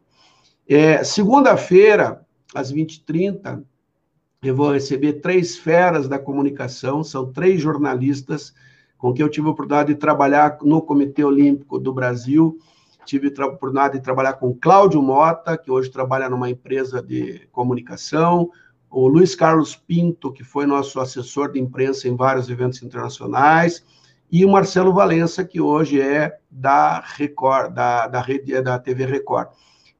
[0.68, 3.64] É, Segunda-feira, às 20h30,
[4.42, 8.54] eu vou receber três feras da comunicação, são três jornalistas
[8.98, 12.58] com quem eu tive a oportunidade de trabalhar no Comitê Olímpico do Brasil.
[13.06, 18.50] Tive a oportunidade de trabalhar com Cláudio Mota, que hoje trabalha numa empresa de comunicação,
[18.90, 23.84] o Luiz Carlos Pinto, que foi nosso assessor de imprensa em vários eventos internacionais,
[24.34, 29.50] e o Marcelo Valença, que hoje é da Record, da, da rede da TV Record,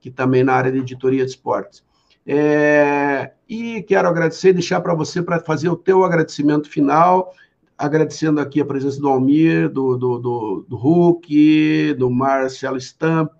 [0.02, 1.84] que também na área de editoria de esportes.
[2.26, 7.32] É, e quero agradecer e deixar para você para fazer o teu agradecimento final,
[7.78, 13.40] agradecendo aqui a presença do Almir, do, do, do, do Hulk, do Marcelo Stamp,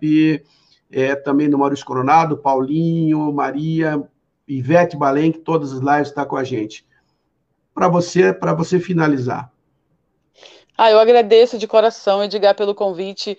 [0.92, 4.00] é, também do Maurício Coronado, Paulinho, Maria,
[4.46, 6.86] Ivete Balém, que todas as lives está com a gente.
[7.74, 9.52] Para você, para você finalizar.
[10.76, 13.38] Ah, eu agradeço de coração, Edgar, pelo convite,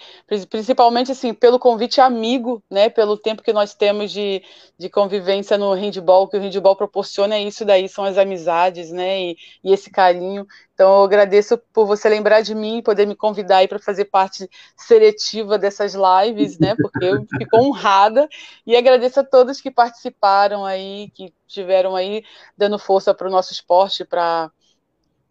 [0.50, 2.90] principalmente assim, pelo convite amigo, né?
[2.90, 4.42] Pelo tempo que nós temos de,
[4.78, 9.20] de convivência no handball, que o handball proporciona isso daí, são as amizades, né?
[9.20, 10.48] E, e esse carinho.
[10.74, 14.50] Então, eu agradeço por você lembrar de mim, poder me convidar aí para fazer parte
[14.78, 16.74] seletiva dessas lives, né?
[16.76, 18.30] Porque eu fico honrada
[18.66, 22.24] e agradeço a todos que participaram aí, que tiveram aí
[22.58, 24.50] dando força para o nosso esporte, para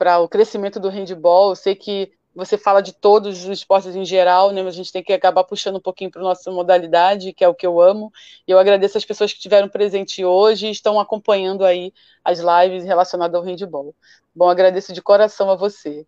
[0.05, 1.53] para o crescimento do handball.
[1.53, 4.63] Eu sei que você fala de todos os esportes em geral, né?
[4.63, 7.55] Mas a gente tem que acabar puxando um pouquinho para nossa modalidade, que é o
[7.55, 8.13] que eu amo.
[8.47, 11.91] E eu agradeço as pessoas que estiveram presentes hoje e estão acompanhando aí
[12.23, 13.95] as lives relacionadas ao handball.
[14.35, 16.07] Bom, agradeço de coração a você.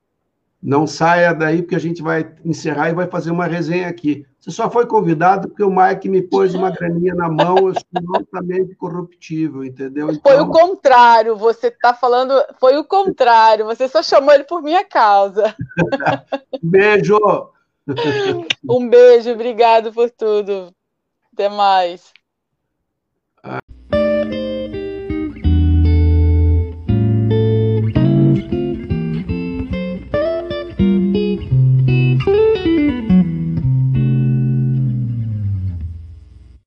[0.66, 4.26] Não saia daí, porque a gente vai encerrar e vai fazer uma resenha aqui.
[4.40, 8.16] Você só foi convidado porque o Mike me pôs uma graninha na mão, eu sou
[8.16, 10.10] altamente corruptível, entendeu?
[10.10, 10.20] Então...
[10.20, 14.84] Foi o contrário, você está falando, foi o contrário, você só chamou ele por minha
[14.84, 15.54] causa.
[16.60, 17.16] beijo!
[18.68, 20.74] um beijo, obrigado por tudo.
[21.32, 22.12] Até mais.